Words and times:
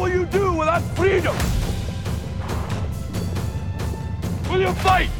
will 0.00 0.08
you 0.08 0.24
do 0.26 0.54
without 0.54 0.80
freedom? 0.96 1.36
Will 4.50 4.60
you 4.62 4.72
fight? 4.76 5.10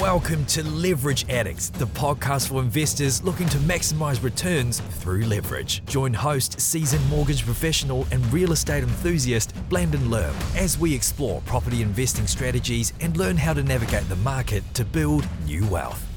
Welcome 0.00 0.46
to 0.46 0.66
Leverage 0.66 1.28
Addicts, 1.28 1.68
the 1.68 1.86
podcast 1.86 2.48
for 2.48 2.62
investors 2.62 3.22
looking 3.22 3.50
to 3.50 3.58
maximize 3.58 4.22
returns 4.22 4.80
through 4.80 5.26
leverage. 5.26 5.84
Join 5.84 6.14
host, 6.14 6.58
seasoned 6.58 7.06
mortgage 7.10 7.44
professional, 7.44 8.06
and 8.12 8.32
real 8.32 8.52
estate 8.52 8.82
enthusiast 8.82 9.54
Blandon 9.68 10.08
Lerm 10.08 10.34
as 10.56 10.78
we 10.78 10.94
explore 10.94 11.42
property 11.42 11.82
investing 11.82 12.26
strategies 12.26 12.94
and 13.00 13.14
learn 13.18 13.36
how 13.36 13.52
to 13.52 13.62
navigate 13.62 14.08
the 14.08 14.16
market 14.16 14.64
to 14.72 14.86
build 14.86 15.28
new 15.44 15.66
wealth. 15.66 16.09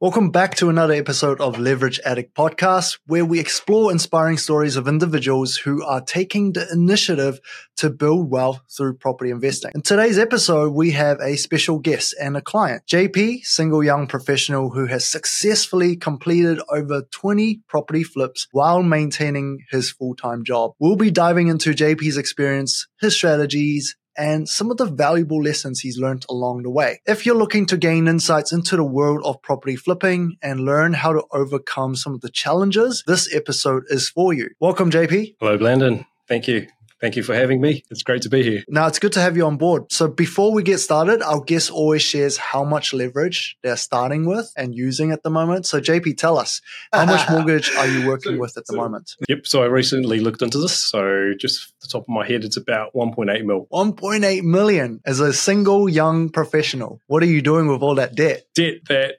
Welcome 0.00 0.30
back 0.30 0.54
to 0.58 0.68
another 0.68 0.94
episode 0.94 1.40
of 1.40 1.58
Leverage 1.58 1.98
Addict 2.04 2.32
Podcast, 2.32 3.00
where 3.08 3.24
we 3.24 3.40
explore 3.40 3.90
inspiring 3.90 4.38
stories 4.38 4.76
of 4.76 4.86
individuals 4.86 5.56
who 5.56 5.84
are 5.84 6.00
taking 6.00 6.52
the 6.52 6.68
initiative 6.72 7.40
to 7.78 7.90
build 7.90 8.30
wealth 8.30 8.60
through 8.70 8.94
property 8.98 9.32
investing. 9.32 9.72
In 9.74 9.82
today's 9.82 10.16
episode, 10.16 10.72
we 10.72 10.92
have 10.92 11.18
a 11.20 11.34
special 11.34 11.80
guest 11.80 12.14
and 12.20 12.36
a 12.36 12.40
client, 12.40 12.84
JP, 12.86 13.44
single 13.44 13.82
young 13.82 14.06
professional 14.06 14.70
who 14.70 14.86
has 14.86 15.04
successfully 15.04 15.96
completed 15.96 16.60
over 16.72 17.02
20 17.10 17.62
property 17.66 18.04
flips 18.04 18.46
while 18.52 18.84
maintaining 18.84 19.64
his 19.72 19.90
full-time 19.90 20.44
job. 20.44 20.74
We'll 20.78 20.94
be 20.94 21.10
diving 21.10 21.48
into 21.48 21.70
JP's 21.70 22.16
experience, 22.16 22.86
his 23.00 23.16
strategies, 23.16 23.96
and 24.18 24.48
some 24.48 24.70
of 24.70 24.76
the 24.76 24.84
valuable 24.84 25.40
lessons 25.40 25.80
he's 25.80 25.96
learned 25.96 26.26
along 26.28 26.62
the 26.62 26.70
way. 26.70 27.00
If 27.06 27.24
you're 27.24 27.36
looking 27.36 27.64
to 27.66 27.76
gain 27.76 28.08
insights 28.08 28.52
into 28.52 28.76
the 28.76 28.84
world 28.84 29.22
of 29.24 29.40
property 29.40 29.76
flipping 29.76 30.36
and 30.42 30.60
learn 30.60 30.92
how 30.92 31.12
to 31.12 31.22
overcome 31.32 31.94
some 31.94 32.14
of 32.14 32.20
the 32.20 32.30
challenges, 32.30 33.04
this 33.06 33.32
episode 33.34 33.84
is 33.88 34.10
for 34.10 34.34
you. 34.34 34.50
Welcome, 34.60 34.90
JP. 34.90 35.36
Hello, 35.40 35.56
Blandon. 35.56 36.04
Thank 36.26 36.48
you. 36.48 36.66
Thank 37.00 37.16
you 37.16 37.22
for 37.22 37.34
having 37.34 37.60
me. 37.60 37.84
It's 37.90 38.02
great 38.02 38.22
to 38.22 38.28
be 38.28 38.42
here. 38.42 38.64
Now, 38.68 38.86
it's 38.88 38.98
good 38.98 39.12
to 39.12 39.20
have 39.20 39.36
you 39.36 39.46
on 39.46 39.56
board. 39.56 39.92
So, 39.92 40.08
before 40.08 40.52
we 40.52 40.62
get 40.62 40.78
started, 40.78 41.22
our 41.22 41.40
guest 41.40 41.70
always 41.70 42.02
shares 42.02 42.36
how 42.36 42.64
much 42.64 42.92
leverage 42.92 43.56
they're 43.62 43.76
starting 43.76 44.26
with 44.26 44.52
and 44.56 44.74
using 44.74 45.12
at 45.12 45.22
the 45.22 45.30
moment. 45.30 45.66
So, 45.66 45.80
JP, 45.80 46.16
tell 46.18 46.38
us 46.38 46.60
how 46.92 47.06
much 47.06 47.28
mortgage 47.30 47.70
are 47.76 47.86
you 47.86 48.06
working 48.08 48.34
so, 48.34 48.40
with 48.40 48.56
at 48.56 48.66
the 48.66 48.72
so, 48.72 48.76
moment? 48.76 49.14
Yep. 49.28 49.46
So, 49.46 49.62
I 49.62 49.66
recently 49.66 50.20
looked 50.20 50.42
into 50.42 50.58
this. 50.58 50.76
So, 50.76 51.34
just 51.38 51.72
the 51.80 51.88
top 51.88 52.02
of 52.02 52.08
my 52.08 52.26
head, 52.26 52.44
it's 52.44 52.56
about 52.56 52.92
1.8 52.94 53.44
mil. 53.44 53.68
1.8 53.72 54.42
million 54.42 55.00
as 55.06 55.20
a 55.20 55.32
single 55.32 55.88
young 55.88 56.30
professional. 56.30 57.00
What 57.06 57.22
are 57.22 57.26
you 57.26 57.42
doing 57.42 57.68
with 57.68 57.82
all 57.82 57.94
that 57.94 58.16
debt? 58.16 58.44
Debt 58.54 58.78
that 58.88 59.18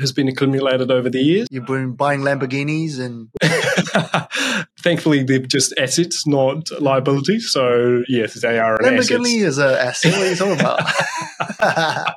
has 0.00 0.12
been 0.12 0.28
accumulated 0.28 0.90
over 0.90 1.08
the 1.08 1.20
years. 1.20 1.46
You've 1.50 1.66
been 1.66 1.92
buying 1.92 2.20
Lamborghinis 2.20 2.98
and. 2.98 3.28
Thankfully, 4.80 5.22
they're 5.24 5.40
just 5.40 5.74
assets, 5.78 6.26
not 6.26 6.70
liabilities. 6.80 7.52
So, 7.52 8.02
yes, 8.08 8.40
they 8.40 8.58
are 8.58 8.76
an 8.76 8.96
Lamborghini 8.96 9.46
assets. 9.46 9.58
is 9.58 9.58
an 9.58 9.70
asset. 9.74 10.12
What 10.12 10.22
are 10.22 10.30
you 10.30 10.36
talking 10.36 10.60
about? 10.60 12.16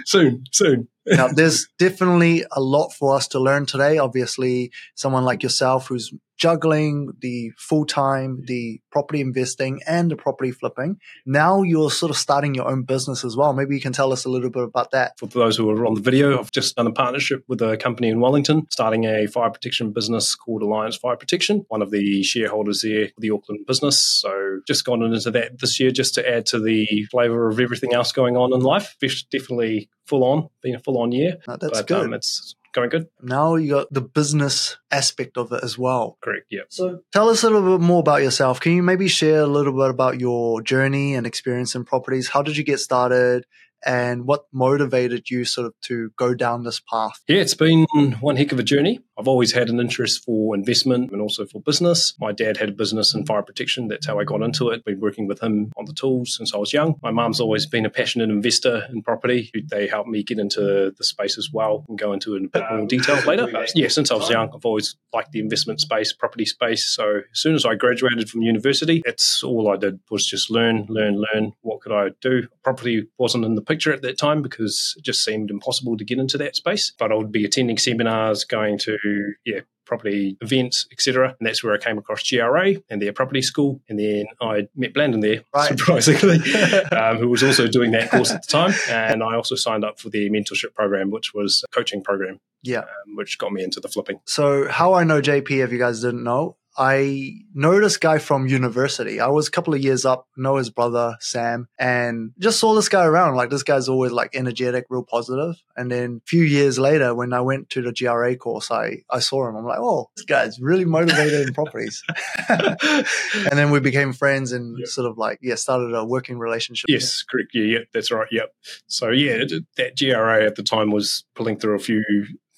soon, 0.06 0.44
soon. 0.50 0.88
now, 1.06 1.28
there's 1.28 1.68
definitely 1.78 2.44
a 2.50 2.60
lot 2.60 2.92
for 2.92 3.14
us 3.14 3.28
to 3.28 3.38
learn 3.38 3.66
today. 3.66 3.98
Obviously, 3.98 4.72
someone 4.96 5.24
like 5.24 5.44
yourself 5.44 5.86
who's 5.86 6.12
juggling 6.42 7.12
the 7.20 7.52
full 7.56 7.86
time, 7.86 8.42
the 8.46 8.80
property 8.90 9.20
investing 9.20 9.80
and 9.86 10.10
the 10.10 10.16
property 10.16 10.50
flipping. 10.50 10.96
Now 11.24 11.62
you're 11.62 11.88
sort 11.88 12.10
of 12.10 12.16
starting 12.16 12.52
your 12.52 12.68
own 12.68 12.82
business 12.82 13.24
as 13.24 13.36
well. 13.36 13.52
Maybe 13.52 13.76
you 13.76 13.80
can 13.80 13.92
tell 13.92 14.12
us 14.12 14.24
a 14.24 14.28
little 14.28 14.50
bit 14.50 14.64
about 14.64 14.90
that. 14.90 15.12
For 15.20 15.26
those 15.26 15.56
who 15.56 15.70
are 15.70 15.86
on 15.86 15.94
the 15.94 16.00
video, 16.00 16.36
I've 16.36 16.50
just 16.50 16.74
done 16.74 16.88
a 16.88 16.92
partnership 16.92 17.44
with 17.46 17.62
a 17.62 17.76
company 17.76 18.08
in 18.08 18.18
Wellington, 18.18 18.66
starting 18.72 19.04
a 19.04 19.28
fire 19.28 19.50
protection 19.50 19.92
business 19.92 20.34
called 20.34 20.62
Alliance 20.62 20.96
Fire 20.96 21.16
Protection. 21.16 21.64
One 21.68 21.80
of 21.80 21.92
the 21.92 22.24
shareholders 22.24 22.82
there, 22.82 23.10
the 23.18 23.30
Auckland 23.30 23.64
business. 23.64 24.02
So 24.02 24.62
just 24.66 24.84
gone 24.84 25.00
into 25.04 25.30
that 25.30 25.60
this 25.60 25.78
year 25.78 25.92
just 25.92 26.14
to 26.14 26.28
add 26.28 26.46
to 26.46 26.58
the 26.58 27.06
flavor 27.12 27.50
of 27.50 27.60
everything 27.60 27.94
else 27.94 28.10
going 28.10 28.36
on 28.36 28.52
in 28.52 28.62
life. 28.62 28.96
Definitely 29.00 29.88
full 30.06 30.24
on, 30.24 30.48
been 30.60 30.74
a 30.74 30.80
full 30.80 30.98
on 30.98 31.12
year. 31.12 31.36
No, 31.46 31.56
that's 31.56 31.78
but, 31.78 31.86
good. 31.86 32.06
Um, 32.06 32.14
it's 32.14 32.56
going 32.72 32.90
good. 32.90 33.06
Now 33.20 33.54
you 33.54 33.70
got 33.70 33.92
the 33.92 34.00
business 34.00 34.76
aspect 34.90 35.36
of 35.36 35.52
it 35.52 35.62
as 35.62 35.78
well. 35.78 36.18
Correct. 36.22 36.46
Yeah. 36.50 36.62
So 36.68 37.00
tell 37.12 37.28
us 37.28 37.42
a 37.42 37.50
little 37.50 37.78
bit 37.78 37.84
more 37.84 38.00
about 38.00 38.22
yourself. 38.22 38.60
Can 38.60 38.72
you 38.72 38.82
maybe 38.82 39.08
share 39.08 39.40
a 39.40 39.46
little 39.46 39.72
bit 39.72 39.90
about 39.90 40.20
your 40.20 40.62
journey 40.62 41.14
and 41.14 41.26
experience 41.26 41.74
in 41.74 41.84
properties? 41.84 42.28
How 42.28 42.42
did 42.42 42.56
you 42.56 42.64
get 42.64 42.78
started? 42.78 43.44
and 43.84 44.26
what 44.26 44.44
motivated 44.52 45.28
you 45.28 45.44
sort 45.44 45.66
of 45.66 45.74
to 45.82 46.10
go 46.16 46.34
down 46.34 46.62
this 46.62 46.80
path? 46.80 47.20
Yeah, 47.26 47.38
it's 47.38 47.54
been 47.54 47.86
one 48.20 48.36
heck 48.36 48.52
of 48.52 48.58
a 48.58 48.62
journey. 48.62 49.00
I've 49.22 49.28
always 49.28 49.52
had 49.52 49.70
an 49.70 49.78
interest 49.78 50.24
for 50.24 50.52
investment 50.52 51.12
and 51.12 51.20
also 51.20 51.46
for 51.46 51.60
business. 51.60 52.12
My 52.18 52.32
dad 52.32 52.56
had 52.56 52.70
a 52.70 52.72
business 52.72 53.14
in 53.14 53.24
fire 53.24 53.42
protection. 53.42 53.86
That's 53.86 54.04
how 54.04 54.18
I 54.18 54.24
got 54.24 54.42
into 54.42 54.70
it. 54.70 54.84
Been 54.84 54.98
working 54.98 55.28
with 55.28 55.40
him 55.40 55.72
on 55.76 55.84
the 55.84 55.92
tools 55.92 56.36
since 56.36 56.52
I 56.52 56.56
was 56.56 56.72
young. 56.72 56.96
My 57.04 57.12
mum's 57.12 57.40
always 57.40 57.64
been 57.64 57.86
a 57.86 57.90
passionate 57.90 58.30
investor 58.30 58.88
in 58.92 59.00
property. 59.00 59.52
They 59.70 59.86
helped 59.86 60.08
me 60.08 60.24
get 60.24 60.40
into 60.40 60.92
the 60.98 61.04
space 61.04 61.38
as 61.38 61.50
well 61.52 61.84
and 61.88 61.96
go 61.96 62.12
into 62.12 62.34
it 62.34 62.38
in 62.38 62.46
a 62.46 62.48
bit 62.48 62.64
more 62.68 62.84
detail 62.84 63.14
uh, 63.14 63.24
later. 63.24 63.46
But 63.52 63.70
yeah, 63.76 63.86
since 63.86 64.10
I 64.10 64.14
was 64.16 64.28
young, 64.28 64.50
I've 64.52 64.64
always 64.64 64.96
liked 65.12 65.30
the 65.30 65.38
investment 65.38 65.80
space, 65.80 66.12
property 66.12 66.44
space. 66.44 66.84
So 66.84 67.20
as 67.32 67.38
soon 67.38 67.54
as 67.54 67.64
I 67.64 67.76
graduated 67.76 68.28
from 68.28 68.42
university, 68.42 69.02
that's 69.04 69.44
all 69.44 69.70
I 69.70 69.76
did 69.76 70.00
was 70.10 70.26
just 70.26 70.50
learn, 70.50 70.86
learn, 70.88 71.22
learn. 71.32 71.52
What 71.60 71.80
could 71.80 71.92
I 71.92 72.08
do? 72.20 72.48
Property 72.64 73.06
wasn't 73.18 73.44
in 73.44 73.54
the 73.54 73.62
picture 73.62 73.92
at 73.92 74.02
that 74.02 74.18
time 74.18 74.42
because 74.42 74.94
it 74.98 75.04
just 75.04 75.24
seemed 75.24 75.50
impossible 75.50 75.96
to 75.96 76.04
get 76.04 76.18
into 76.18 76.38
that 76.38 76.56
space. 76.56 76.92
But 76.98 77.12
I 77.12 77.14
would 77.14 77.30
be 77.30 77.44
attending 77.44 77.78
seminars, 77.78 78.44
going 78.44 78.78
to 78.78 78.98
yeah 79.44 79.60
property 79.84 80.36
events, 80.40 80.86
etc. 80.92 81.34
And 81.38 81.46
that's 81.46 81.62
where 81.62 81.74
I 81.74 81.78
came 81.78 81.98
across 81.98 82.28
GRA 82.28 82.74
and 82.88 83.02
their 83.02 83.12
property 83.12 83.42
school. 83.42 83.80
And 83.88 83.98
then 83.98 84.26
I 84.40 84.68
met 84.74 84.94
Blandon 84.94 85.20
there, 85.20 85.42
right. 85.54 85.68
surprisingly, 85.78 86.36
um, 86.92 87.18
who 87.18 87.28
was 87.28 87.42
also 87.42 87.66
doing 87.66 87.90
that 87.92 88.10
course 88.10 88.30
at 88.30 88.42
the 88.42 88.48
time. 88.48 88.72
And 88.88 89.22
I 89.22 89.34
also 89.34 89.54
signed 89.54 89.84
up 89.84 89.98
for 89.98 90.08
their 90.08 90.30
mentorship 90.30 90.74
program, 90.74 91.10
which 91.10 91.34
was 91.34 91.64
a 91.68 91.74
coaching 91.74 92.02
program. 92.02 92.40
Yeah. 92.62 92.80
Um, 92.80 93.16
which 93.16 93.38
got 93.38 93.52
me 93.52 93.62
into 93.62 93.80
the 93.80 93.88
flipping. 93.88 94.20
So, 94.24 94.68
how 94.68 94.94
I 94.94 95.02
know 95.02 95.20
JP, 95.20 95.64
if 95.64 95.72
you 95.72 95.78
guys 95.78 96.00
didn't 96.00 96.22
know, 96.22 96.56
I 96.76 97.40
know 97.54 97.80
this 97.80 97.96
guy 97.96 98.18
from 98.18 98.46
university. 98.46 99.20
I 99.20 99.28
was 99.28 99.48
a 99.48 99.50
couple 99.50 99.74
of 99.74 99.82
years 99.82 100.04
up, 100.04 100.26
know 100.36 100.56
his 100.56 100.70
brother, 100.70 101.16
Sam, 101.20 101.68
and 101.78 102.32
just 102.38 102.58
saw 102.58 102.74
this 102.74 102.88
guy 102.88 103.04
around. 103.04 103.36
Like, 103.36 103.50
this 103.50 103.62
guy's 103.62 103.88
always 103.88 104.12
like 104.12 104.30
energetic, 104.34 104.86
real 104.88 105.02
positive. 105.02 105.56
And 105.76 105.90
then 105.90 106.20
a 106.24 106.26
few 106.26 106.42
years 106.42 106.78
later, 106.78 107.14
when 107.14 107.32
I 107.32 107.40
went 107.40 107.70
to 107.70 107.82
the 107.82 107.92
GRA 107.92 108.36
course, 108.36 108.70
I, 108.70 109.02
I 109.10 109.18
saw 109.18 109.48
him. 109.48 109.56
I'm 109.56 109.66
like, 109.66 109.80
oh, 109.80 110.10
this 110.16 110.24
guy's 110.24 110.60
really 110.60 110.84
motivated 110.84 111.48
in 111.48 111.54
properties. 111.54 112.02
and 112.48 113.06
then 113.52 113.70
we 113.70 113.80
became 113.80 114.12
friends 114.12 114.52
and 114.52 114.78
yep. 114.78 114.88
sort 114.88 115.10
of 115.10 115.18
like, 115.18 115.38
yeah, 115.42 115.56
started 115.56 115.94
a 115.94 116.04
working 116.04 116.38
relationship. 116.38 116.86
Yes, 116.88 117.22
correct. 117.22 117.50
Yeah, 117.52 117.64
yeah, 117.64 117.78
that's 117.92 118.10
right. 118.10 118.28
Yep. 118.30 118.54
So, 118.86 119.10
yeah, 119.10 119.44
that 119.76 119.98
GRA 119.98 120.44
at 120.46 120.56
the 120.56 120.62
time 120.62 120.90
was 120.90 121.24
pulling 121.34 121.58
through 121.58 121.74
a 121.74 121.80
few 121.80 122.02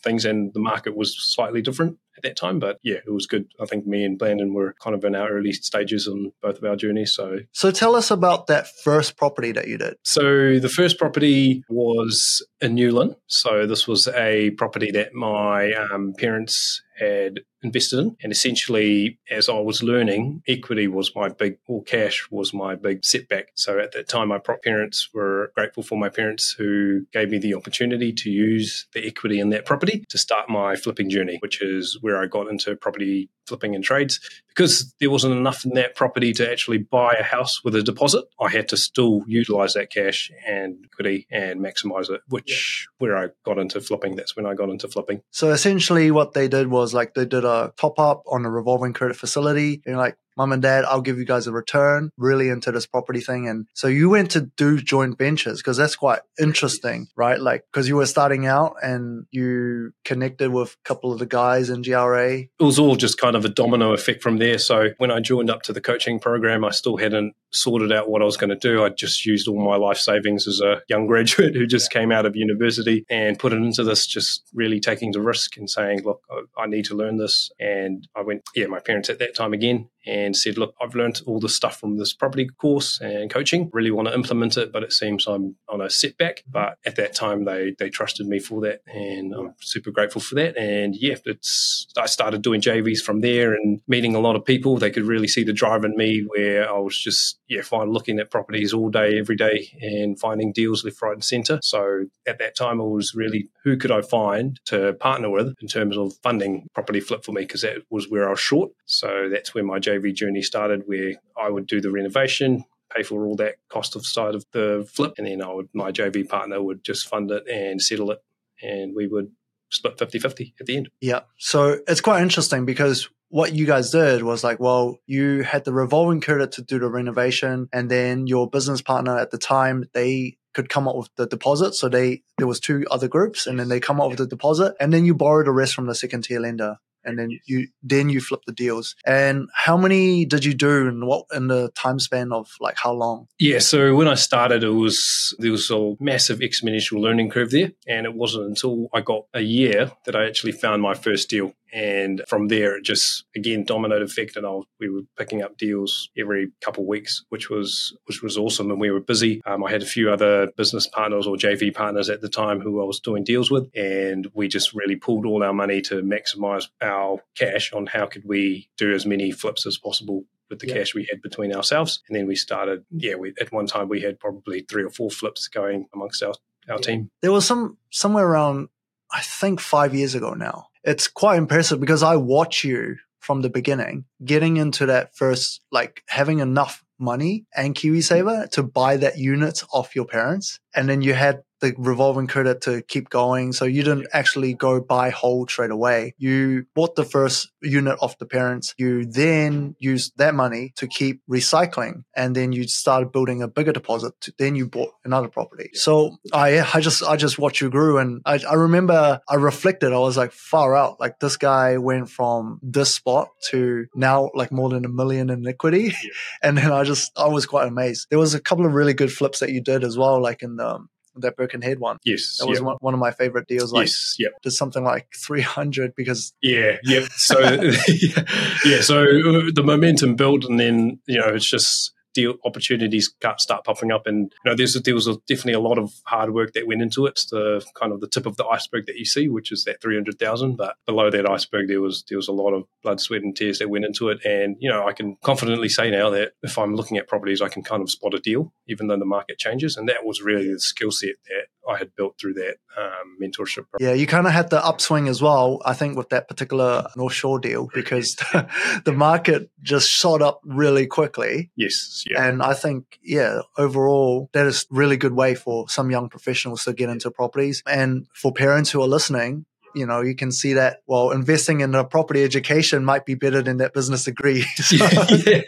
things 0.04 0.24
and 0.24 0.53
the 0.53 0.60
market 0.60 0.94
was 0.94 1.16
slightly 1.34 1.62
different 1.62 1.98
that 2.24 2.36
time. 2.36 2.58
But 2.58 2.78
yeah, 2.82 2.98
it 3.06 3.10
was 3.10 3.26
good. 3.26 3.46
I 3.60 3.66
think 3.66 3.86
me 3.86 4.04
and 4.04 4.18
Blandon 4.18 4.52
were 4.52 4.74
kind 4.82 4.94
of 4.94 5.04
in 5.04 5.14
our 5.14 5.30
early 5.30 5.52
stages 5.52 6.08
on 6.08 6.32
both 6.42 6.58
of 6.58 6.64
our 6.64 6.76
journeys. 6.76 7.14
So, 7.14 7.38
so 7.52 7.70
tell 7.70 7.94
us 7.94 8.10
about 8.10 8.48
that 8.48 8.66
first 8.82 9.16
property 9.16 9.52
that 9.52 9.68
you 9.68 9.78
did. 9.78 9.94
So 10.02 10.58
the 10.58 10.68
first 10.68 10.98
property 10.98 11.62
was 11.68 12.44
in 12.60 12.74
New 12.74 12.92
Lynn. 12.92 13.14
So 13.26 13.66
this 13.66 13.86
was 13.86 14.08
a 14.08 14.50
property 14.50 14.90
that 14.92 15.14
my 15.14 15.72
um, 15.72 16.14
parents 16.18 16.82
had 16.97 17.41
invested 17.62 17.99
in. 17.99 18.16
And 18.22 18.31
essentially, 18.31 19.19
as 19.31 19.49
I 19.49 19.59
was 19.59 19.82
learning, 19.82 20.43
equity 20.47 20.87
was 20.87 21.15
my 21.15 21.28
big, 21.28 21.59
or 21.66 21.82
cash 21.82 22.28
was 22.31 22.53
my 22.53 22.75
big 22.75 23.05
setback. 23.05 23.49
So 23.55 23.78
at 23.78 23.93
that 23.93 24.09
time, 24.09 24.28
my 24.28 24.38
parents 24.38 25.09
were 25.12 25.53
grateful 25.54 25.83
for 25.83 25.99
my 25.99 26.09
parents 26.09 26.54
who 26.56 27.06
gave 27.12 27.31
me 27.31 27.38
the 27.38 27.54
opportunity 27.54 28.12
to 28.12 28.31
use 28.31 28.87
the 28.93 29.06
equity 29.06 29.41
in 29.41 29.50
that 29.50 29.65
property 29.65 30.04
to 30.09 30.19
start 30.19 30.49
my 30.49 30.77
flipping 30.77 31.10
journey, 31.10 31.38
which 31.41 31.62
is 31.62 31.99
where 32.00 32.21
I 32.21 32.27
got 32.27 32.49
into 32.49 32.77
property 32.77 33.31
flipping 33.47 33.75
and 33.75 33.84
trades. 33.84 34.21
Because 34.49 34.94
there 35.00 35.10
wasn't 35.10 35.34
enough 35.34 35.65
in 35.65 35.75
that 35.75 35.97
property 35.97 36.32
to 36.34 36.49
actually 36.49 36.78
buy 36.78 37.15
a 37.18 37.24
house 37.24 37.65
with 37.65 37.74
a 37.74 37.83
deposit, 37.83 38.24
I 38.41 38.48
had 38.51 38.68
to 38.68 38.77
still 38.77 39.22
utilize 39.27 39.74
that 39.74 39.91
cash 39.91 40.30
and 40.47 40.77
equity 40.84 41.27
and 41.30 41.60
maximize 41.60 42.09
it, 42.09 42.21
which 42.28 42.86
yeah. 42.86 42.95
where 42.98 43.16
I 43.16 43.28
got 43.45 43.59
into 43.59 43.80
flipping. 43.80 44.15
That's 44.15 44.36
when 44.36 44.47
I 44.47 44.54
got 44.54 44.71
into 44.71 44.86
flipping. 44.86 45.22
So 45.33 45.51
essentially, 45.51 46.10
what 46.10 46.34
they 46.34 46.47
did 46.47 46.68
was 46.68 46.95
like 46.95 47.15
they 47.15 47.27
did 47.27 47.45
a 47.45 47.72
top 47.77 47.98
up 47.98 48.22
on 48.30 48.45
a 48.45 48.51
revolving 48.51 48.92
credit 48.92 49.16
facility. 49.16 49.83
And 49.86 49.97
like, 49.97 50.16
mom 50.36 50.53
and 50.53 50.63
dad, 50.63 50.84
I'll 50.84 51.01
give 51.01 51.19
you 51.19 51.25
guys 51.25 51.47
a 51.47 51.53
return, 51.53 52.10
really 52.16 52.48
into 52.48 52.72
this 52.72 52.86
property 52.86 53.21
thing. 53.21 53.48
And 53.48 53.66
so 53.75 53.89
you 53.89 54.10
went 54.10 54.31
to 54.33 54.42
do 54.57 54.81
joint 54.81 55.19
ventures 55.19 55.59
because 55.59 55.77
that's 55.77 55.97
quite 55.97 56.21
interesting, 56.39 57.09
right? 57.16 57.41
Like, 57.41 57.65
because 57.72 57.89
you 57.89 57.97
were 57.97 58.07
starting 58.07 58.47
out 58.47 58.77
and 58.83 59.27
you 59.31 59.92
connected 60.04 60.51
with 60.51 60.72
a 60.72 60.89
couple 60.89 61.13
of 61.13 61.19
the 61.19 61.27
guys 61.27 61.71
in 61.71 61.83
GRA. 61.83 62.39
It 62.39 62.51
was 62.60 62.78
all 62.78 62.97
just 62.97 63.19
kind 63.19 63.36
of 63.36 63.45
a 63.45 63.48
domino 63.48 63.92
effect 63.92 64.22
from 64.22 64.39
there. 64.39 64.59
So 64.59 64.91
when 64.98 65.10
I 65.10 65.21
joined 65.21 65.51
up 65.51 65.63
to 65.63 65.72
the 65.72 65.81
coaching 65.81 66.19
program, 66.19 66.65
I 66.65 66.71
still 66.71 66.97
hadn't 66.97 67.34
sorted 67.54 67.92
out 67.92 68.09
what 68.09 68.21
I 68.21 68.25
was 68.25 68.37
going 68.37 68.51
to 68.51 68.57
do, 68.57 68.84
I 68.84 68.91
just 68.91 69.25
used 69.25 69.48
all 69.48 69.65
my 69.65 69.77
life 69.77 69.98
savings 69.98 70.47
as 70.47 70.60
a 70.60 70.83
young 70.89 71.07
graduate 71.15 71.54
who 71.54 71.66
just 71.66 71.91
came 71.91 72.13
out 72.13 72.27
of 72.27 72.37
university 72.37 73.04
and 73.09 73.39
put 73.39 73.53
it 73.53 73.57
into 73.57 73.84
this, 73.84 74.07
just 74.07 74.42
really 74.53 74.80
taking 74.80 75.13
the 75.13 75.21
risk 75.21 75.57
and 75.57 75.71
saying, 75.71 76.03
look, 76.04 76.22
I 76.59 76.66
need 76.66 76.87
to 76.87 76.95
learn 76.95 77.16
this. 77.16 77.51
And 77.59 78.07
I 78.16 78.22
went, 78.22 78.42
yeah, 78.54 78.66
my 78.66 78.80
parents 78.80 79.09
at 79.09 79.19
that 79.21 79.34
time 79.34 79.53
again 79.53 79.89
and 80.07 80.23
said, 80.32 80.59
look, 80.59 80.74
I've 80.80 80.94
learned 80.94 81.21
all 81.26 81.41
this 81.41 81.54
stuff 81.54 81.78
from 81.78 81.98
this 81.98 82.15
property 82.15 82.48
course 82.59 83.00
and 83.00 83.30
coaching. 83.30 83.71
Really 83.72 83.91
want 83.91 84.09
to 84.09 84.15
implement 84.15 84.56
it, 84.56 84.72
but 84.72 84.82
it 84.82 84.92
seems 84.92 85.26
I'm 85.26 85.56
on 85.68 85.80
a 85.80 85.91
setback. 85.91 86.44
But 86.48 86.78
at 86.84 86.97
that 86.97 87.15
time, 87.15 87.44
they 87.44 87.74
they 87.78 87.91
trusted 87.91 88.26
me 88.26 88.38
for 88.38 88.60
that, 88.62 88.80
and 88.86 89.34
I'm 89.34 89.54
super 89.60 89.91
grateful 89.91 90.21
for 90.21 90.34
that. 90.36 90.56
And 90.56 90.94
yeah, 90.97 91.16
it's 91.24 91.86
I 91.98 92.06
started 92.06 92.42
doing 92.42 92.60
JVs 92.60 93.00
from 93.00 93.21
there 93.21 93.54
and 93.54 93.80
meeting 93.88 94.15
a 94.15 94.21
lot 94.21 94.36
of 94.36 94.44
people. 94.44 94.76
They 94.76 94.91
could 94.91 95.04
really 95.04 95.28
see 95.28 95.44
the 95.44 95.53
drive 95.53 95.84
in 95.84 95.97
me 95.97 96.24
where 96.27 96.68
I 96.68 96.78
was 96.78 96.98
just 96.98 97.38
yeah, 97.48 97.62
fine 97.62 97.91
looking 97.91 98.18
at 98.18 98.30
properties 98.30 98.72
all 98.72 98.91
day, 98.91 99.18
every 99.18 99.36
day, 99.36 99.68
and 99.80 100.18
finding 100.18 100.53
deals 100.53 100.84
left, 100.84 101.03
right, 101.03 101.12
and 101.12 101.24
centre. 101.24 101.59
So 101.62 102.06
at 102.27 102.38
that 102.38 102.56
time, 102.56 102.80
it 102.80 102.88
was 102.88 103.15
really 103.15 103.48
who 103.62 103.77
could 103.77 103.91
I 103.91 104.03
find 104.03 104.60
to 104.66 104.94
partner 104.94 105.30
with 105.30 105.54
in 105.60 105.68
terms 105.68 105.97
of 105.97 106.15
funding 106.22 106.68
property 106.74 107.00
flip 107.00 107.24
for 107.24 107.32
me 107.32 107.42
because 107.42 107.62
that 107.62 107.78
was 107.91 108.09
where 108.09 108.27
I 108.27 108.30
was 108.30 108.41
short. 108.41 108.72
So 108.86 109.28
that's 109.30 109.54
where 109.54 109.65
my 109.65 109.78
JV 109.78 110.14
journey 110.15 110.43
started, 110.43 110.84
where 110.87 111.15
I 111.37 111.51
would 111.51 111.66
do 111.66 111.81
the 111.81 111.91
renovation, 111.91 112.65
pay 112.95 113.03
for 113.03 113.27
all 113.27 113.37
that 113.37 113.57
cost 113.69 113.97
of 113.97 114.07
side 114.07 114.34
of 114.34 114.45
the 114.53 114.89
flip, 114.93 115.15
and 115.19 115.27
then 115.27 115.43
I 115.43 115.53
would 115.53 115.69
my 115.75 115.93
JV 115.93 116.28
partner 116.28 116.63
would 116.63 116.84
just 116.84 117.09
fund 117.09 117.31
it 117.31 117.47
and 117.49 117.81
settle 117.81 118.11
it, 118.11 118.19
and 118.63 118.95
we 118.95 119.07
would 119.07 119.33
split 119.71 119.97
50-50 119.97 120.53
at 120.61 120.66
the 120.66 120.77
end. 120.77 120.89
Yeah. 121.01 121.21
So 121.39 121.78
it's 121.89 122.01
quite 122.01 122.22
interesting 122.22 122.65
because 122.65 123.09
what 123.28 123.53
you 123.53 123.66
guys 123.66 123.91
did 123.91 124.22
was 124.22 124.45
like, 124.45 124.61
well, 124.61 125.01
you 125.07 125.43
had 125.43 125.65
the 125.65 125.72
revolving 125.72 126.21
credit 126.21 126.53
to 126.53 126.63
do 126.63 126.78
the 126.78 126.89
renovation, 126.89 127.69
and 127.72 127.91
then 127.91 128.27
your 128.27 128.49
business 128.49 128.81
partner 128.81 129.19
at 129.19 129.31
the 129.31 129.39
time 129.39 129.84
they 129.93 130.37
could 130.53 130.69
come 130.69 130.87
up 130.87 130.97
with 130.97 131.09
the 131.16 131.27
deposit. 131.27 131.75
So 131.75 131.89
they 131.89 132.22
there 132.39 132.47
was 132.47 132.61
two 132.61 132.84
other 132.91 133.09
groups, 133.09 133.47
and 133.47 133.59
then 133.59 133.69
they 133.69 133.81
come 133.81 134.01
up 134.01 134.09
with 134.09 134.19
the 134.19 134.27
deposit, 134.27 134.75
and 134.78 134.93
then 134.93 135.05
you 135.05 135.15
borrow 135.15 135.45
the 135.45 135.51
rest 135.51 135.75
from 135.75 135.87
the 135.87 135.95
second 135.95 136.22
tier 136.22 136.41
lender 136.41 136.77
and 137.04 137.18
then 137.18 137.39
you 137.47 137.68
then 137.83 138.09
you 138.09 138.21
flip 138.21 138.41
the 138.47 138.53
deals. 138.53 138.95
And 139.06 139.48
how 139.54 139.77
many 139.77 140.24
did 140.24 140.45
you 140.45 140.54
do, 140.54 140.89
and 140.89 141.06
what 141.06 141.27
in 141.34 141.48
the 141.48 141.71
time 141.71 141.98
span 141.98 142.33
of 142.33 142.48
like 142.60 142.77
how 142.77 142.92
long? 142.92 143.28
Yeah, 143.39 143.59
so 143.59 143.95
when 143.95 144.09
I 144.09 144.15
started, 144.15 144.62
it 144.62 144.71
was 144.71 145.34
there 145.39 145.53
was 145.53 145.71
a 145.71 145.95
massive 146.01 146.41
exponential 146.41 147.01
learning 147.01 147.30
curve 147.30 147.51
there, 147.51 147.72
and 147.86 148.06
it 148.06 148.15
wasn't 148.15 148.47
until 148.47 148.89
I 148.92 149.01
got 149.01 149.24
a 149.34 149.41
year 149.41 149.92
that 150.06 150.16
I 150.16 150.27
actually 150.27 150.53
found 150.53 150.83
my 150.83 150.95
first 150.95 151.28
deal. 151.28 151.53
And 151.74 152.22
from 152.28 152.47
there, 152.47 152.76
it 152.76 152.84
just 152.84 153.24
again 153.34 153.65
domino 153.65 154.00
effect, 154.00 154.36
and 154.36 154.47
I 154.47 154.50
was, 154.50 154.65
we 154.78 154.88
were 154.88 155.03
picking 155.18 155.42
up 155.42 155.59
deals 155.59 156.09
every 156.16 156.53
couple 156.60 156.84
of 156.84 156.88
weeks, 156.88 157.24
which 157.30 157.50
was 157.50 157.97
which 158.04 158.22
was 158.22 158.38
awesome. 158.38 158.71
And 158.71 158.80
we 158.80 158.92
were 158.92 159.00
busy. 159.00 159.42
Um, 159.44 159.65
I 159.65 159.72
had 159.72 159.82
a 159.82 159.86
few 159.86 160.10
other 160.10 160.53
business 160.56 160.86
partners 160.86 161.26
or 161.26 161.34
JV 161.34 161.74
partners 161.74 162.09
at 162.09 162.21
the 162.21 162.28
time 162.28 162.60
who 162.60 162.80
I 162.80 162.84
was 162.84 163.00
doing 163.00 163.24
deals 163.24 163.50
with, 163.50 163.68
and 163.74 164.30
we 164.34 164.47
just 164.47 164.72
really 164.72 164.94
pulled 164.94 165.26
all 165.26 165.42
our 165.42 165.53
money 165.53 165.80
to 165.82 165.97
maximize 166.03 166.68
our 166.80 167.18
cash 167.36 167.72
on 167.72 167.86
how 167.86 168.06
could 168.06 168.24
we 168.24 168.68
do 168.77 168.94
as 168.94 169.04
many 169.04 169.32
flips 169.32 169.66
as 169.66 169.77
possible 169.77 170.24
with 170.48 170.60
the 170.60 170.68
yeah. 170.68 170.74
cash 170.74 170.94
we 170.94 171.09
had 171.10 171.20
between 171.22 171.53
ourselves. 171.53 172.04
And 172.09 172.16
then 172.16 172.28
we 172.28 172.36
started. 172.36 172.84
Yeah, 172.91 173.16
we, 173.16 173.34
at 173.41 173.50
one 173.50 173.66
time 173.66 173.88
we 173.88 174.00
had 174.00 174.20
probably 174.20 174.60
three 174.60 174.84
or 174.84 174.91
four 174.91 175.10
flips 175.10 175.48
going 175.48 175.88
amongst 175.92 176.22
our 176.22 176.34
our 176.68 176.77
yeah. 176.77 176.86
team. 176.86 177.10
There 177.20 177.32
was 177.32 177.44
some 177.44 177.78
somewhere 177.91 178.27
around 178.27 178.68
I 179.10 179.22
think 179.22 179.59
five 179.59 179.92
years 179.92 180.15
ago 180.15 180.34
now 180.34 180.68
it's 180.84 181.09
quite 181.09 181.39
impressive 181.39 181.81
because 181.81 182.03
I 182.03 182.16
watch 182.16 182.65
you 182.65 182.97
from 183.21 183.41
the 183.41 183.51
beginning 183.51 184.04
getting 184.25 184.59
into 184.59 184.86
that 184.86 185.16
first, 185.16 185.63
like 185.72 186.03
having 186.09 186.41
enough 186.41 186.84
money 186.98 187.47
and 187.57 187.75
KiwiSaver 187.75 188.51
to 188.51 188.63
buy 188.63 188.98
that 188.98 189.19
unit 189.19 189.63
off 189.72 189.97
your 189.97 190.04
parents. 190.04 190.60
And 190.77 190.89
then 190.89 191.03
you 191.03 191.15
had 191.15 191.42
the 191.65 191.75
revolving 191.78 192.27
credit 192.27 192.61
to 192.63 192.83
keep 192.83 193.09
going. 193.09 193.53
So 193.53 193.65
you 193.65 193.83
didn't 193.83 194.09
actually 194.13 194.55
go 194.55 194.81
buy 194.81 195.11
whole 195.11 195.47
straight 195.49 195.71
away. 195.71 196.15
You 196.19 196.66
bought 196.75 196.95
the 196.95 197.05
first 197.05 197.51
unit 197.63 197.97
off 198.01 198.19
the 198.19 198.27
parents. 198.27 198.75
You 198.77 199.07
then 199.07 199.75
used 199.78 200.13
that 200.19 200.34
money 200.34 200.72
to 200.77 200.87
keep 200.87 201.22
recycling. 201.28 202.05
And 202.15 202.37
then 202.37 202.53
you 202.53 202.69
started 202.69 203.13
building 203.13 203.43
a 203.43 203.49
bigger 203.49 203.72
deposit. 203.72 204.13
To, 204.22 204.33
then 204.39 204.57
you 204.57 204.69
bought 204.69 204.93
another 205.05 205.28
property. 205.28 205.71
So 205.72 206.16
I, 206.33 206.61
I 206.75 206.81
just, 206.81 207.03
I 207.03 207.16
just 207.16 207.39
watched 207.39 207.61
you 207.61 207.71
grew. 207.71 207.99
And 207.99 208.21
I, 208.27 208.41
I 208.49 208.55
remember 208.55 209.21
I 209.28 209.34
reflected. 209.37 209.93
I 209.93 209.99
was 209.99 210.16
like 210.16 210.33
far 210.33 210.77
out. 210.77 211.01
Like 211.01 211.19
this 211.21 211.37
guy 211.37 211.78
went 211.78 212.11
from 212.11 212.61
this 212.63 212.95
spot 212.95 213.28
to 213.49 213.87
now 213.95 214.31
like 214.34 214.53
more 214.53 214.69
than 214.69 214.84
a 214.84 214.89
million 214.89 215.31
in 215.31 215.47
equity. 215.47 215.95
Yeah. 216.03 216.11
And 216.43 216.59
then 216.59 216.72
I 216.72 216.84
just, 216.84 217.11
I 217.16 217.28
was 217.28 217.47
quite 217.47 217.66
amazed. 217.66 218.09
There 218.11 218.19
was 218.19 218.34
a 218.34 218.41
couple 218.41 218.66
of 218.66 218.75
really 218.75 218.93
good 218.93 219.11
flips 219.11 219.41
that 219.41 219.51
you 219.51 219.63
did 219.63 219.83
as 219.83 219.97
well. 219.97 220.21
Like 220.21 220.43
in 220.43 220.57
the, 220.57 220.84
that 221.16 221.37
Birkenhead 221.37 221.78
one. 221.78 221.99
Yes, 222.05 222.39
that 222.39 222.47
was 222.47 222.59
yep. 222.59 222.66
one, 222.66 222.77
one, 222.81 222.95
of 222.95 223.01
my 223.01 223.11
favorite 223.11 223.47
deals. 223.47 223.72
Like, 223.72 223.87
yes, 223.87 224.16
yep. 224.19 224.33
Did 224.43 224.53
something 224.53 224.84
like 224.84 225.09
three 225.15 225.43
hundred 225.43 225.95
because 225.95 226.33
yeah, 226.43 226.77
yeah. 226.84 227.07
So 227.16 227.41
yeah, 227.41 228.81
so 228.81 229.03
uh, 229.03 229.51
the 229.55 229.63
momentum 229.65 230.16
built, 230.16 230.45
and 230.45 230.59
then 230.59 231.01
you 231.07 231.19
know 231.19 231.28
it's 231.28 231.49
just 231.49 231.93
deal 232.15 232.34
opportunities 232.45 233.13
start 233.39 233.65
popping 233.65 233.93
up. 233.93 234.07
And 234.07 234.33
you 234.45 234.51
know, 234.51 234.57
there's 234.57 234.75
there 234.75 234.95
was 234.95 235.07
a, 235.07 235.16
definitely 235.28 235.55
a 235.55 235.61
lot 235.61 235.78
of 235.78 235.93
hard 236.05 236.33
work 236.33 236.53
that 236.55 236.66
went 236.66 236.83
into 236.83 237.07
it. 237.07 237.11
It's 237.11 237.27
the 237.27 237.65
kind 237.75 237.93
of 237.93 238.01
the 238.01 238.09
tip 238.09 238.27
of 238.27 238.37
the 238.37 238.47
iceberg 238.47 238.87
that 238.87 238.97
you 238.97 239.05
see, 239.05 239.28
which 239.28 239.53
is 239.53 239.65
that 239.65 239.83
three 239.83 239.97
hundred 239.97 240.19
thousand. 240.19 240.57
But 240.57 240.77
below 240.87 241.11
that 241.11 241.28
iceberg, 241.28 241.69
there 241.69 241.81
was 241.81 242.05
there 242.09 242.19
was 242.19 242.28
a 242.28 242.33
lot 242.33 242.53
of 242.53 242.65
blood, 242.83 243.01
sweat, 243.01 243.22
and 243.22 243.37
tears 243.37 243.59
that 243.59 243.71
went 243.71 243.84
into 243.84 244.09
it. 244.09 244.25
And 244.25 244.57
you 244.61 244.71
know, 244.71 244.87
I 244.87 244.93
can 244.93 245.16
confidently 245.22 245.69
say 245.69 245.91
now 245.91 246.11
that 246.11 246.33
if 246.43 246.59
I'm 246.59 246.75
looking 246.75 246.97
at 246.97 247.09
properties, 247.09 247.43
I 247.43 247.49
can 247.49 247.63
kind 247.63 247.83
of 247.83 247.91
spot 247.91 248.15
a 248.15 248.21
deal, 248.21 248.53
even 248.66 248.87
though 248.87 248.99
the 248.99 249.05
market 249.05 249.39
changes. 249.39 249.77
And 249.77 249.89
that 249.89 250.05
was 250.05 250.22
really 250.22 250.53
the 250.53 250.61
skill 250.61 250.91
set 250.91 251.16
that 251.28 251.47
I 251.69 251.78
had 251.78 251.95
built 251.97 252.19
through 252.19 252.34
that 252.34 252.57
um, 252.77 253.16
mentorship. 253.21 253.65
Yeah, 253.81 253.93
you 253.93 254.07
kind 254.07 254.27
of 254.27 254.33
had 254.33 254.51
the 254.51 254.65
upswing 254.65 255.09
as 255.09 255.22
well, 255.22 255.61
I 255.65 255.75
think, 255.75 255.97
with 255.97 256.11
that 256.11 256.28
particular 256.28 256.87
North 256.97 257.12
Shore 257.12 257.38
deal 257.38 257.69
because 257.73 258.16
the, 258.33 258.49
the 258.85 258.93
market 258.93 259.50
just 259.62 259.88
shot 259.88 260.23
up 260.23 260.40
really 260.45 260.87
quickly. 260.87 261.50
Yes. 261.57 262.03
Yeah. 262.11 262.26
And 262.26 262.42
I 262.42 262.54
think, 262.54 262.99
yeah, 263.02 263.40
overall, 263.56 264.28
that 264.33 264.47
is 264.47 264.66
really 264.71 264.97
good 264.97 265.14
way 265.14 265.35
for 265.35 265.68
some 265.68 265.90
young 265.90 266.09
professionals 266.09 266.64
to 266.64 266.73
get 266.73 266.90
into 266.90 267.11
properties. 267.11 267.62
And 267.66 268.06
for 268.14 268.33
parents 268.33 268.71
who 268.71 268.83
are 268.83 268.88
listening, 268.88 269.47
you 269.75 269.87
know, 269.87 270.00
you 270.00 270.14
can 270.14 270.32
see 270.32 270.54
that, 270.54 270.82
well, 270.87 271.11
investing 271.11 271.61
in 271.61 271.75
a 271.75 271.85
property 271.85 272.23
education 272.23 272.85
might 272.85 273.04
be 273.06 273.14
better 273.14 273.42
than 273.42 273.59
that 273.59 273.75
business 273.75 274.04
degree. 274.04 274.44
yeah. 274.73 275.40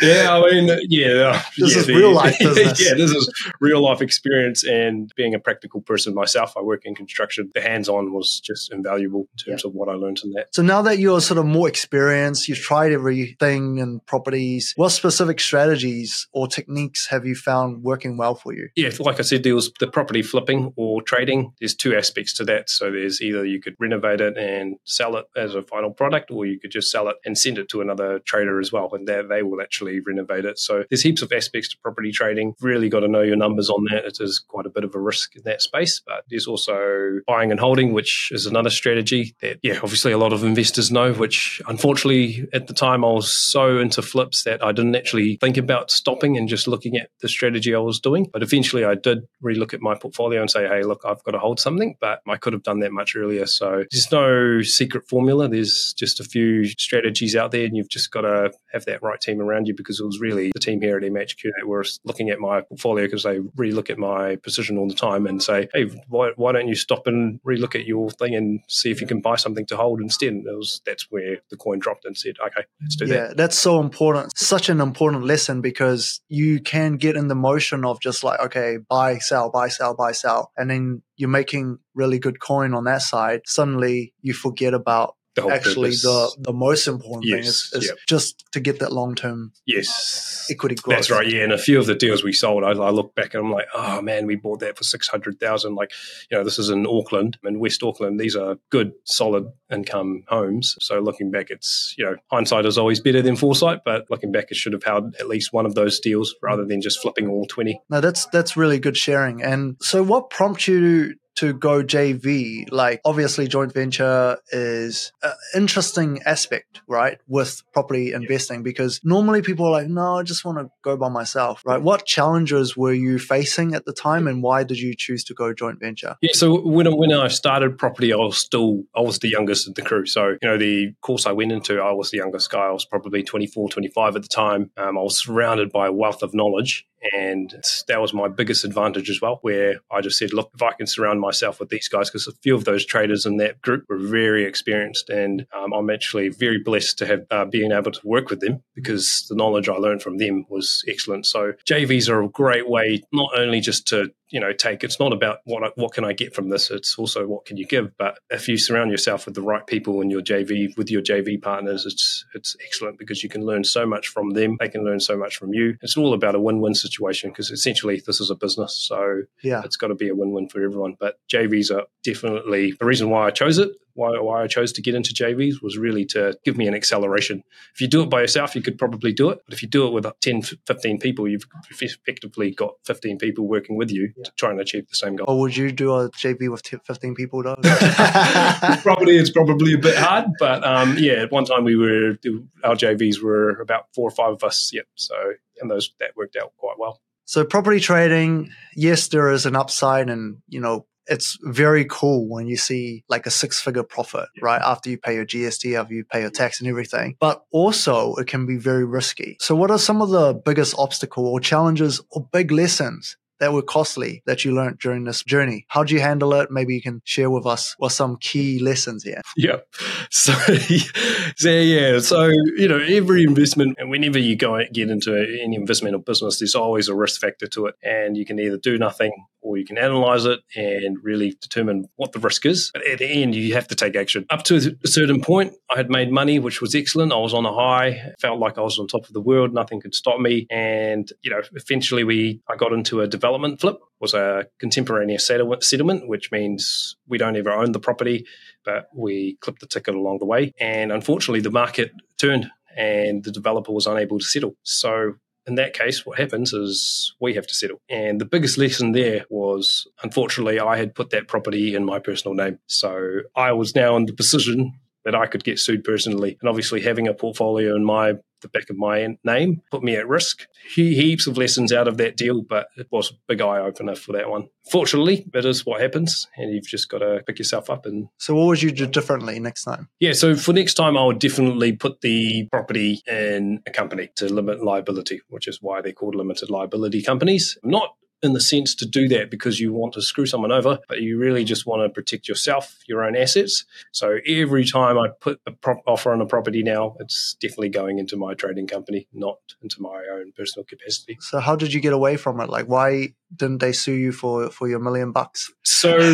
yeah, 0.00 0.32
I 0.32 0.50
mean, 0.50 0.70
uh, 0.70 0.76
yeah. 0.88 1.08
Uh, 1.08 1.42
this 1.56 1.74
yeah, 1.74 1.80
is 1.80 1.86
the, 1.86 1.94
real 1.94 2.12
life 2.14 2.38
business. 2.38 2.84
yeah, 2.84 2.94
this 2.94 3.10
is 3.10 3.32
real 3.60 3.82
life 3.82 4.00
experience. 4.00 4.64
And 4.64 5.12
being 5.16 5.34
a 5.34 5.38
practical 5.38 5.80
person 5.80 6.14
myself, 6.14 6.56
I 6.56 6.60
work 6.60 6.84
in 6.84 6.94
construction. 6.94 7.50
The 7.54 7.60
hands 7.60 7.88
on 7.88 8.12
was 8.12 8.40
just 8.40 8.72
invaluable 8.72 9.20
in 9.20 9.52
terms 9.52 9.62
yeah. 9.64 9.68
of 9.68 9.74
what 9.74 9.88
I 9.88 9.92
learned 9.92 10.20
in 10.24 10.32
that. 10.32 10.54
So 10.54 10.62
now 10.62 10.82
that 10.82 10.98
you're 10.98 11.20
sort 11.20 11.38
of 11.38 11.46
more 11.46 11.68
experienced, 11.68 12.48
you've 12.48 12.58
tried 12.58 12.92
everything 12.92 13.78
in 13.78 14.00
properties, 14.00 14.72
what 14.76 14.90
specific 14.90 15.40
strategies 15.40 16.28
or 16.32 16.48
techniques 16.48 17.06
have 17.06 17.26
you 17.26 17.34
found 17.34 17.82
working 17.82 18.16
well 18.16 18.34
for 18.34 18.52
you? 18.52 18.68
Yeah, 18.76 18.90
like 18.98 19.18
I 19.18 19.22
said, 19.22 19.42
there 19.42 19.54
was 19.54 19.72
the 19.80 19.86
property 19.86 20.22
flipping 20.22 20.72
or 20.76 21.02
trading. 21.02 21.52
There's 21.60 21.74
two 21.74 21.96
aspects 21.96 22.32
to 22.34 22.44
that. 22.44 22.70
So 22.70 22.90
there's 22.90 23.20
either 23.20 23.44
you 23.44 23.60
could 23.60 23.67
renovate 23.78 24.20
it 24.20 24.36
and 24.36 24.76
sell 24.84 25.16
it 25.16 25.26
as 25.36 25.54
a 25.54 25.62
final 25.62 25.90
product, 25.90 26.30
or 26.30 26.46
you 26.46 26.58
could 26.58 26.70
just 26.70 26.90
sell 26.90 27.08
it 27.08 27.16
and 27.24 27.36
send 27.36 27.58
it 27.58 27.68
to 27.70 27.80
another 27.80 28.18
trader 28.20 28.60
as 28.60 28.72
well, 28.72 28.90
and 28.92 29.08
they 29.08 29.42
will 29.42 29.60
actually 29.60 30.00
renovate 30.00 30.44
it. 30.44 30.58
So 30.58 30.84
there's 30.90 31.02
heaps 31.02 31.22
of 31.22 31.32
aspects 31.32 31.68
to 31.70 31.78
property 31.78 32.12
trading. 32.12 32.54
Really 32.60 32.88
got 32.88 33.00
to 33.00 33.08
know 33.08 33.22
your 33.22 33.36
numbers 33.36 33.70
on 33.70 33.84
that. 33.90 34.04
It 34.04 34.18
is 34.20 34.38
quite 34.38 34.66
a 34.66 34.70
bit 34.70 34.84
of 34.84 34.94
a 34.94 35.00
risk 35.00 35.36
in 35.36 35.42
that 35.44 35.62
space, 35.62 36.00
but 36.06 36.24
there's 36.30 36.46
also 36.46 37.20
buying 37.26 37.50
and 37.50 37.60
holding, 37.60 37.92
which 37.92 38.30
is 38.32 38.46
another 38.46 38.70
strategy 38.70 39.34
that, 39.40 39.58
yeah, 39.62 39.78
obviously 39.82 40.12
a 40.12 40.18
lot 40.18 40.32
of 40.32 40.44
investors 40.44 40.90
know, 40.90 41.12
which 41.12 41.60
unfortunately 41.68 42.46
at 42.52 42.66
the 42.66 42.74
time 42.74 43.04
I 43.04 43.10
was 43.12 43.32
so 43.32 43.78
into 43.78 44.02
flips 44.02 44.44
that 44.44 44.62
I 44.64 44.72
didn't 44.72 44.96
actually 44.96 45.36
think 45.40 45.56
about 45.56 45.90
stopping 45.90 46.36
and 46.36 46.48
just 46.48 46.68
looking 46.68 46.96
at 46.96 47.10
the 47.20 47.28
strategy 47.28 47.74
I 47.74 47.78
was 47.78 48.00
doing. 48.00 48.28
But 48.32 48.42
eventually 48.42 48.84
I 48.84 48.94
did 48.94 49.26
relook 49.42 49.74
at 49.74 49.80
my 49.80 49.94
portfolio 49.94 50.40
and 50.40 50.50
say, 50.50 50.66
hey, 50.66 50.82
look, 50.82 51.02
I've 51.04 51.22
got 51.24 51.32
to 51.32 51.38
hold 51.38 51.60
something, 51.60 51.96
but 52.00 52.20
I 52.28 52.36
could 52.36 52.52
have 52.52 52.62
done 52.62 52.80
that 52.80 52.92
much 52.92 53.16
earlier. 53.16 53.46
So 53.58 53.84
there's 53.90 54.12
no 54.12 54.62
secret 54.62 55.08
formula. 55.08 55.48
There's 55.48 55.92
just 55.94 56.20
a 56.20 56.24
few 56.24 56.64
strategies 56.64 57.34
out 57.34 57.50
there, 57.50 57.64
and 57.64 57.76
you've 57.76 57.88
just 57.88 58.12
got 58.12 58.20
to 58.20 58.52
have 58.72 58.84
that 58.84 59.02
right 59.02 59.20
team 59.20 59.40
around 59.40 59.66
you 59.66 59.74
because 59.74 59.98
it 59.98 60.04
was 60.04 60.20
really 60.20 60.52
the 60.54 60.60
team 60.60 60.80
here 60.80 60.96
at 60.96 61.02
MHQ 61.02 61.42
that 61.58 61.66
were 61.66 61.84
looking 62.04 62.30
at 62.30 62.38
my 62.38 62.60
portfolio 62.60 63.06
because 63.06 63.24
they 63.24 63.40
re-look 63.56 63.90
at 63.90 63.98
my 63.98 64.36
position 64.36 64.78
all 64.78 64.86
the 64.86 64.94
time 64.94 65.26
and 65.26 65.42
say, 65.42 65.68
hey, 65.74 65.90
why, 66.06 66.30
why 66.36 66.52
don't 66.52 66.68
you 66.68 66.76
stop 66.76 67.08
and 67.08 67.40
re-look 67.42 67.74
at 67.74 67.84
your 67.84 68.10
thing 68.10 68.36
and 68.36 68.60
see 68.68 68.92
if 68.92 69.00
you 69.00 69.08
can 69.08 69.20
buy 69.20 69.34
something 69.34 69.66
to 69.66 69.76
hold 69.76 70.00
instead? 70.00 70.32
And 70.32 70.46
it 70.46 70.56
was, 70.56 70.80
that's 70.86 71.10
where 71.10 71.38
the 71.50 71.56
coin 71.56 71.80
dropped 71.80 72.04
and 72.04 72.16
said, 72.16 72.36
okay, 72.46 72.62
let's 72.80 72.94
do 72.94 73.06
yeah, 73.06 73.14
that. 73.14 73.28
Yeah, 73.30 73.34
that's 73.36 73.58
so 73.58 73.80
important. 73.80 74.38
Such 74.38 74.68
an 74.68 74.80
important 74.80 75.24
lesson 75.24 75.62
because 75.62 76.20
you 76.28 76.60
can 76.60 76.96
get 76.96 77.16
in 77.16 77.26
the 77.26 77.34
motion 77.34 77.84
of 77.84 78.00
just 78.00 78.22
like, 78.22 78.38
okay, 78.38 78.76
buy, 78.76 79.18
sell, 79.18 79.50
buy, 79.50 79.68
sell, 79.68 79.94
buy, 79.94 80.12
sell. 80.12 80.52
And 80.56 80.70
then 80.70 81.02
you're 81.18 81.28
making 81.28 81.78
really 81.94 82.18
good 82.18 82.40
coin 82.40 82.72
on 82.72 82.84
that 82.84 83.02
side, 83.02 83.42
suddenly 83.44 84.14
you 84.22 84.32
forget 84.32 84.72
about 84.72 85.16
the 85.46 85.54
actually 85.54 85.90
purpose. 85.90 86.02
the 86.02 86.36
the 86.38 86.52
most 86.52 86.86
important 86.86 87.30
thing 87.30 87.38
is, 87.38 87.70
is 87.74 87.86
yep. 87.86 87.96
just 88.06 88.44
to 88.52 88.60
get 88.60 88.80
that 88.80 88.92
long 88.92 89.14
term 89.14 89.52
yes. 89.66 90.46
equity 90.50 90.74
growth. 90.74 90.96
That's 90.96 91.10
right, 91.10 91.28
yeah. 91.28 91.42
And 91.42 91.52
a 91.52 91.58
few 91.58 91.78
of 91.78 91.86
the 91.86 91.94
deals 91.94 92.22
we 92.22 92.32
sold, 92.32 92.64
I, 92.64 92.70
I 92.70 92.90
look 92.90 93.14
back 93.14 93.34
and 93.34 93.44
I'm 93.44 93.52
like, 93.52 93.66
oh 93.74 94.02
man, 94.02 94.26
we 94.26 94.36
bought 94.36 94.60
that 94.60 94.76
for 94.76 94.84
six 94.84 95.08
hundred 95.08 95.40
thousand. 95.40 95.74
Like, 95.74 95.92
you 96.30 96.38
know, 96.38 96.44
this 96.44 96.58
is 96.58 96.70
in 96.70 96.86
Auckland, 96.86 97.38
in 97.44 97.60
West 97.60 97.82
Auckland. 97.82 98.18
These 98.18 98.36
are 98.36 98.56
good, 98.70 98.92
solid 99.04 99.46
income 99.70 100.24
homes. 100.28 100.76
So 100.80 101.00
looking 101.00 101.30
back, 101.30 101.50
it's 101.50 101.94
you 101.98 102.04
know, 102.04 102.16
hindsight 102.30 102.66
is 102.66 102.78
always 102.78 103.00
better 103.00 103.22
than 103.22 103.36
foresight. 103.36 103.80
But 103.84 104.06
looking 104.10 104.32
back, 104.32 104.50
it 104.50 104.56
should 104.56 104.72
have 104.72 104.84
held 104.84 105.14
at 105.16 105.28
least 105.28 105.52
one 105.52 105.66
of 105.66 105.74
those 105.74 106.00
deals 106.00 106.34
rather 106.42 106.64
than 106.64 106.80
just 106.80 107.00
flipping 107.00 107.28
all 107.28 107.46
twenty. 107.46 107.80
No, 107.90 108.00
that's 108.00 108.26
that's 108.26 108.56
really 108.56 108.78
good 108.78 108.96
sharing. 108.96 109.42
And 109.42 109.76
so, 109.80 110.02
what 110.02 110.30
prompts 110.30 110.68
you 110.68 111.14
to 111.38 111.52
go 111.52 111.82
JV? 111.82 112.70
Like, 112.70 113.00
obviously, 113.04 113.46
joint 113.46 113.72
venture 113.72 114.38
is 114.50 115.12
an 115.22 115.32
interesting 115.54 116.20
aspect, 116.24 116.80
right, 116.88 117.18
with 117.26 117.62
property 117.72 118.12
investing 118.12 118.62
because 118.62 119.00
normally 119.04 119.42
people 119.42 119.66
are 119.66 119.70
like, 119.70 119.88
no, 119.88 120.18
I 120.18 120.22
just 120.22 120.44
want 120.44 120.58
to 120.58 120.70
go 120.82 120.96
by 120.96 121.08
myself, 121.08 121.62
right? 121.64 121.80
What 121.80 122.06
challenges 122.06 122.76
were 122.76 122.92
you 122.92 123.18
facing 123.18 123.74
at 123.74 123.84
the 123.84 123.92
time, 123.92 124.26
and 124.26 124.42
why 124.42 124.64
did 124.64 124.78
you 124.78 124.94
choose 124.96 125.24
to 125.24 125.34
go 125.34 125.52
joint 125.52 125.80
venture? 125.80 126.16
Yeah, 126.20 126.32
so 126.34 126.60
when 126.60 126.86
I, 126.86 126.90
when 126.90 127.12
I 127.12 127.28
started 127.28 127.78
property, 127.78 128.12
I 128.12 128.16
was 128.16 128.38
still 128.38 128.82
I 128.96 129.00
was 129.00 129.20
the 129.20 129.28
youngest 129.28 129.68
of 129.68 129.74
the 129.74 129.82
crew. 129.82 130.06
So 130.06 130.36
you 130.42 130.48
know 130.48 130.58
the 130.58 130.92
course 131.02 131.26
I 131.26 131.32
went 131.32 131.52
into, 131.52 131.80
I 131.80 131.92
was 131.92 132.10
the 132.10 132.18
youngest 132.18 132.50
guy. 132.50 132.66
I 132.66 132.72
was 132.72 132.84
probably 132.84 133.22
24, 133.22 133.68
25 133.68 134.16
at 134.16 134.22
the 134.22 134.28
time. 134.28 134.70
Um, 134.76 134.98
I 134.98 135.02
was 135.02 135.22
surrounded 135.22 135.70
by 135.70 135.86
a 135.86 135.92
wealth 135.92 136.22
of 136.22 136.34
knowledge, 136.34 136.86
and 137.12 137.54
that 137.86 138.00
was 138.00 138.12
my 138.12 138.28
biggest 138.28 138.64
advantage 138.64 139.10
as 139.10 139.20
well. 139.20 139.38
Where 139.42 139.76
I 139.90 140.00
just 140.00 140.18
said, 140.18 140.32
look, 140.32 140.50
if 140.54 140.62
I 140.62 140.72
can 140.72 140.86
surround 140.86 141.20
myself 141.28 141.60
with 141.60 141.68
these 141.68 141.88
guys, 141.88 142.08
because 142.08 142.26
a 142.26 142.32
few 142.42 142.54
of 142.54 142.64
those 142.64 142.84
traders 142.84 143.26
in 143.26 143.36
that 143.36 143.60
group 143.60 143.84
were 143.88 143.98
very 143.98 144.44
experienced, 144.44 145.10
and 145.10 145.46
um, 145.56 145.72
I'm 145.72 145.90
actually 145.90 146.28
very 146.30 146.58
blessed 146.58 146.98
to 146.98 147.06
have 147.06 147.22
uh, 147.30 147.44
been 147.44 147.72
able 147.72 147.92
to 147.92 148.06
work 148.06 148.30
with 148.30 148.40
them 148.40 148.62
because 148.74 149.26
the 149.28 149.34
knowledge 149.34 149.68
I 149.68 149.74
learned 149.74 150.02
from 150.02 150.18
them 150.18 150.46
was 150.48 150.84
excellent. 150.88 151.26
So 151.26 151.52
JVs 151.66 152.08
are 152.08 152.22
a 152.22 152.28
great 152.28 152.68
way 152.68 153.02
not 153.12 153.30
only 153.36 153.60
just 153.60 153.86
to 153.88 154.10
you 154.30 154.40
know 154.40 154.52
take. 154.52 154.84
It's 154.84 154.98
not 155.00 155.12
about 155.12 155.38
what 155.44 155.64
I, 155.64 155.68
what 155.76 155.92
can 155.92 156.04
I 156.04 156.12
get 156.12 156.34
from 156.34 156.48
this 156.48 156.70
it's 156.70 156.98
also 156.98 157.26
what 157.26 157.44
can 157.46 157.56
you 157.56 157.66
give. 157.66 157.96
But 157.96 158.18
if 158.30 158.48
you 158.48 158.56
surround 158.58 158.90
yourself 158.90 159.26
with 159.26 159.34
the 159.34 159.42
right 159.42 159.66
people 159.66 160.00
in 160.00 160.10
your 160.10 160.20
JV 160.22 160.76
with 160.76 160.90
your 160.90 161.02
JV 161.02 161.40
partners 161.40 161.86
it's 161.86 162.24
it's 162.34 162.56
excellent 162.64 162.98
because 162.98 163.22
you 163.22 163.28
can 163.28 163.44
learn 163.44 163.64
so 163.64 163.86
much 163.86 164.08
from 164.08 164.30
them. 164.30 164.56
They 164.60 164.68
can 164.68 164.84
learn 164.84 165.00
so 165.00 165.16
much 165.16 165.36
from 165.36 165.52
you. 165.54 165.76
It's 165.82 165.96
all 165.96 166.14
about 166.14 166.34
a 166.34 166.40
win-win 166.40 166.74
situation 166.74 167.30
because 167.30 167.50
essentially 167.50 168.02
this 168.06 168.20
is 168.20 168.30
a 168.30 168.34
business 168.34 168.74
so 168.74 169.22
Yeah. 169.42 169.62
it's 169.64 169.76
got 169.76 169.88
to 169.88 169.94
be 169.94 170.08
a 170.08 170.14
win-win 170.14 170.48
for 170.48 170.62
everyone. 170.62 170.96
But 170.98 171.18
JVs 171.32 171.74
are 171.74 171.84
definitely 172.04 172.72
the 172.72 172.86
reason 172.86 173.10
why 173.10 173.26
I 173.26 173.30
chose 173.30 173.58
it 173.58 173.70
why, 173.98 174.18
why 174.20 174.42
I 174.42 174.46
chose 174.46 174.72
to 174.74 174.82
get 174.82 174.94
into 174.94 175.12
JVs 175.12 175.62
was 175.62 175.76
really 175.76 176.04
to 176.06 176.38
give 176.44 176.56
me 176.56 176.66
an 176.66 176.74
acceleration 176.74 177.42
if 177.74 177.80
you 177.80 177.88
do 177.88 178.02
it 178.02 178.10
by 178.10 178.20
yourself 178.20 178.54
you 178.54 178.62
could 178.62 178.78
probably 178.78 179.12
do 179.12 179.30
it 179.30 179.40
but 179.44 179.54
if 179.54 179.62
you 179.62 179.68
do 179.68 179.86
it 179.86 179.92
with 179.92 180.06
10 180.20 180.42
15 180.42 180.98
people 180.98 181.28
you've 181.28 181.46
effectively 181.70 182.52
got 182.52 182.74
15 182.84 183.18
people 183.18 183.46
working 183.46 183.76
with 183.76 183.90
you 183.90 184.12
to 184.24 184.30
try 184.36 184.50
and 184.50 184.60
achieve 184.60 184.88
the 184.88 184.96
same 184.96 185.16
goal 185.16 185.26
Or 185.28 185.40
would 185.40 185.56
you 185.56 185.72
do 185.72 185.92
a 185.94 186.10
JV 186.10 186.50
with 186.50 186.62
t- 186.62 186.78
15 186.84 187.14
people, 187.14 187.42
though? 187.42 187.56
probably 188.82 189.16
it's 189.16 189.30
probably 189.30 189.74
a 189.74 189.78
bit 189.78 189.96
hard, 189.96 190.26
but 190.38 190.64
um, 190.64 190.96
yeah, 190.98 191.24
at 191.24 191.32
one 191.32 191.44
time 191.44 191.64
we 191.64 191.76
were 191.76 192.18
our 192.64 192.74
JVs 192.74 193.22
were 193.22 193.60
about 193.60 193.86
four 193.94 194.08
or 194.08 194.10
five 194.10 194.32
of 194.32 194.44
us. 194.44 194.70
Yep. 194.72 194.86
So 194.94 195.14
and 195.60 195.70
those 195.70 195.92
that 196.00 196.16
worked 196.16 196.36
out 196.36 196.52
quite 196.56 196.78
well. 196.78 197.00
So 197.24 197.44
property 197.44 197.80
trading, 197.80 198.52
yes, 198.74 199.08
there 199.08 199.30
is 199.30 199.44
an 199.44 199.54
upside 199.54 200.08
and, 200.08 200.38
you 200.48 200.60
know, 200.60 200.86
it's 201.08 201.38
very 201.42 201.86
cool 201.88 202.28
when 202.28 202.46
you 202.46 202.56
see 202.56 203.04
like 203.08 203.26
a 203.26 203.30
six 203.30 203.60
figure 203.60 203.82
profit, 203.82 204.28
right? 204.40 204.60
After 204.62 204.90
you 204.90 204.98
pay 204.98 205.14
your 205.14 205.26
GST, 205.26 205.78
after 205.78 205.94
you 205.94 206.04
pay 206.04 206.20
your 206.20 206.30
tax 206.30 206.60
and 206.60 206.68
everything. 206.68 207.16
But 207.20 207.44
also 207.50 208.14
it 208.16 208.26
can 208.26 208.46
be 208.46 208.56
very 208.56 208.84
risky. 208.84 209.36
So 209.40 209.54
what 209.54 209.70
are 209.70 209.78
some 209.78 210.02
of 210.02 210.10
the 210.10 210.34
biggest 210.34 210.74
obstacle 210.78 211.26
or 211.26 211.40
challenges 211.40 212.00
or 212.10 212.28
big 212.32 212.50
lessons 212.50 213.16
that 213.40 213.52
were 213.52 213.62
costly 213.62 214.22
that 214.26 214.44
you 214.44 214.52
learned 214.52 214.78
during 214.78 215.04
this 215.04 215.22
journey? 215.22 215.64
How 215.68 215.82
did 215.82 215.92
you 215.92 216.00
handle 216.00 216.34
it? 216.34 216.50
Maybe 216.50 216.74
you 216.74 216.82
can 216.82 217.02
share 217.04 217.30
with 217.30 217.46
us 217.46 217.74
what 217.78 217.92
some 217.92 218.16
key 218.16 218.58
lessons 218.58 219.04
here. 219.04 219.22
Yeah. 219.36 219.58
So, 220.10 220.32
so 221.36 221.50
yeah. 221.50 221.98
So 221.98 222.28
you 222.56 222.66
know, 222.66 222.78
every 222.78 223.24
investment, 223.24 223.76
and 223.78 223.90
whenever 223.90 224.18
you 224.18 224.36
go 224.36 224.58
get 224.72 224.88
into 224.88 225.14
any 225.14 225.54
investment 225.54 225.94
or 225.94 225.98
business, 225.98 226.38
there's 226.38 226.54
always 226.54 226.88
a 226.88 226.94
risk 226.94 227.20
factor 227.20 227.46
to 227.48 227.66
it, 227.66 227.74
and 227.82 228.16
you 228.16 228.24
can 228.24 228.38
either 228.38 228.56
do 228.56 228.78
nothing 228.78 229.12
or 229.48 229.56
you 229.56 229.64
can 229.64 229.78
analyze 229.78 230.26
it 230.26 230.40
and 230.54 230.98
really 231.02 231.34
determine 231.40 231.88
what 231.96 232.12
the 232.12 232.18
risk 232.18 232.44
is. 232.44 232.70
But 232.74 232.86
at 232.86 232.98
the 232.98 233.06
end, 233.06 233.34
you 233.34 233.54
have 233.54 233.66
to 233.68 233.74
take 233.74 233.96
action. 233.96 234.26
Up 234.28 234.42
to 234.44 234.76
a 234.84 234.88
certain 234.88 235.22
point, 235.22 235.54
I 235.70 235.76
had 235.78 235.88
made 235.88 236.12
money, 236.12 236.38
which 236.38 236.60
was 236.60 236.74
excellent. 236.74 237.14
I 237.14 237.16
was 237.16 237.32
on 237.32 237.46
a 237.46 237.54
high, 237.54 238.12
felt 238.20 238.38
like 238.38 238.58
I 238.58 238.60
was 238.60 238.78
on 238.78 238.86
top 238.86 239.06
of 239.06 239.14
the 239.14 239.22
world. 239.22 239.54
Nothing 239.54 239.80
could 239.80 239.94
stop 239.94 240.20
me. 240.20 240.46
And, 240.50 241.10
you 241.22 241.30
know, 241.30 241.40
eventually 241.52 242.04
we, 242.04 242.42
I 242.46 242.56
got 242.56 242.74
into 242.74 243.00
a 243.00 243.08
development 243.08 243.58
flip, 243.58 243.78
was 244.00 244.12
a 244.12 244.44
contemporaneous 244.58 245.26
settlement, 245.26 245.64
settlement, 245.64 246.08
which 246.08 246.30
means 246.30 246.96
we 247.06 247.16
don't 247.16 247.34
ever 247.34 247.50
own 247.50 247.72
the 247.72 247.80
property, 247.80 248.26
but 248.66 248.88
we 248.94 249.38
clipped 249.40 249.60
the 249.60 249.66
ticket 249.66 249.94
along 249.94 250.18
the 250.18 250.26
way. 250.26 250.52
And 250.60 250.92
unfortunately, 250.92 251.40
the 251.40 251.50
market 251.50 251.92
turned 252.18 252.50
and 252.76 253.24
the 253.24 253.32
developer 253.32 253.72
was 253.72 253.86
unable 253.86 254.18
to 254.18 254.24
settle. 254.26 254.56
So 254.62 255.14
in 255.48 255.56
that 255.56 255.74
case, 255.74 256.04
what 256.04 256.18
happens 256.18 256.52
is 256.52 257.14
we 257.20 257.34
have 257.34 257.46
to 257.46 257.54
settle. 257.54 257.80
And 257.88 258.20
the 258.20 258.24
biggest 258.24 258.58
lesson 258.58 258.92
there 258.92 259.24
was, 259.30 259.86
unfortunately, 260.02 260.60
I 260.60 260.76
had 260.76 260.94
put 260.94 261.10
that 261.10 261.28
property 261.28 261.74
in 261.74 261.84
my 261.84 261.98
personal 261.98 262.34
name. 262.34 262.58
So 262.66 263.20
I 263.34 263.52
was 263.52 263.74
now 263.74 263.96
in 263.96 264.06
the 264.06 264.12
position 264.12 264.78
that 265.08 265.14
I 265.14 265.26
could 265.26 265.42
get 265.42 265.58
sued 265.58 265.84
personally. 265.84 266.36
And 266.40 266.48
obviously, 266.48 266.82
having 266.82 267.08
a 267.08 267.14
portfolio 267.14 267.74
in 267.74 267.84
my 267.84 268.14
the 268.40 268.48
back 268.48 268.70
of 268.70 268.76
my 268.76 269.16
name 269.24 269.62
put 269.70 269.82
me 269.82 269.96
at 269.96 270.06
risk. 270.06 270.46
He, 270.72 270.94
heaps 270.94 271.26
of 271.26 271.36
lessons 271.36 271.72
out 271.72 271.88
of 271.88 271.96
that 271.96 272.16
deal, 272.16 272.42
but 272.42 272.68
it 272.76 272.86
was 272.90 273.10
a 273.10 273.14
big 273.26 273.40
eye 273.40 273.58
opener 273.58 273.96
for 273.96 274.12
that 274.12 274.30
one. 274.30 274.48
Fortunately, 274.70 275.26
it 275.34 275.44
is 275.44 275.66
what 275.66 275.80
happens, 275.80 276.28
and 276.36 276.52
you've 276.52 276.68
just 276.68 276.88
got 276.88 276.98
to 276.98 277.22
pick 277.26 277.38
yourself 277.38 277.68
up 277.68 277.84
and 277.84 278.08
So 278.18 278.34
what 278.34 278.46
would 278.46 278.62
you 278.62 278.70
do 278.70 278.86
differently 278.86 279.40
next 279.40 279.64
time? 279.64 279.88
yeah, 279.98 280.12
so 280.12 280.36
for 280.36 280.52
next 280.52 280.74
time, 280.74 280.96
I 280.96 281.04
would 281.04 281.18
definitely 281.18 281.72
put 281.72 282.00
the 282.00 282.46
property 282.52 283.02
in 283.08 283.60
a 283.66 283.70
company 283.70 284.10
to 284.16 284.32
limit 284.32 284.62
liability, 284.62 285.20
which 285.28 285.48
is 285.48 285.58
why 285.60 285.80
they're 285.80 285.92
called 285.92 286.14
limited 286.14 286.48
liability 286.48 287.02
companies. 287.02 287.58
Not 287.64 287.94
in 288.22 288.32
the 288.32 288.40
sense 288.40 288.74
to 288.76 288.86
do 288.86 289.08
that 289.08 289.30
because 289.30 289.60
you 289.60 289.72
want 289.72 289.94
to 289.94 290.02
screw 290.02 290.26
someone 290.26 290.50
over, 290.50 290.78
but 290.88 291.00
you 291.00 291.18
really 291.18 291.44
just 291.44 291.66
want 291.66 291.82
to 291.82 291.88
protect 291.88 292.28
yourself, 292.28 292.78
your 292.86 293.04
own 293.04 293.16
assets. 293.16 293.64
So 293.92 294.18
every 294.26 294.64
time 294.64 294.98
I 294.98 295.08
put 295.20 295.40
a 295.46 295.52
prop 295.52 295.78
offer 295.86 296.12
on 296.12 296.20
a 296.20 296.26
property 296.26 296.62
now, 296.62 296.96
it's 296.98 297.36
definitely 297.40 297.68
going 297.68 297.98
into 297.98 298.16
my 298.16 298.34
trading 298.34 298.66
company, 298.66 299.06
not 299.12 299.38
into 299.62 299.80
my 299.80 300.04
own 300.12 300.32
personal 300.36 300.64
capacity. 300.64 301.16
So 301.20 301.38
how 301.38 301.54
did 301.54 301.72
you 301.72 301.80
get 301.80 301.92
away 301.92 302.16
from 302.16 302.40
it? 302.40 302.48
Like 302.48 302.66
why 302.66 303.14
didn't 303.34 303.58
they 303.58 303.72
sue 303.72 303.92
you 303.92 304.12
for 304.12 304.50
for 304.50 304.68
your 304.68 304.78
million 304.78 305.12
bucks? 305.12 305.52
So, 305.64 305.98
so, 306.00 306.08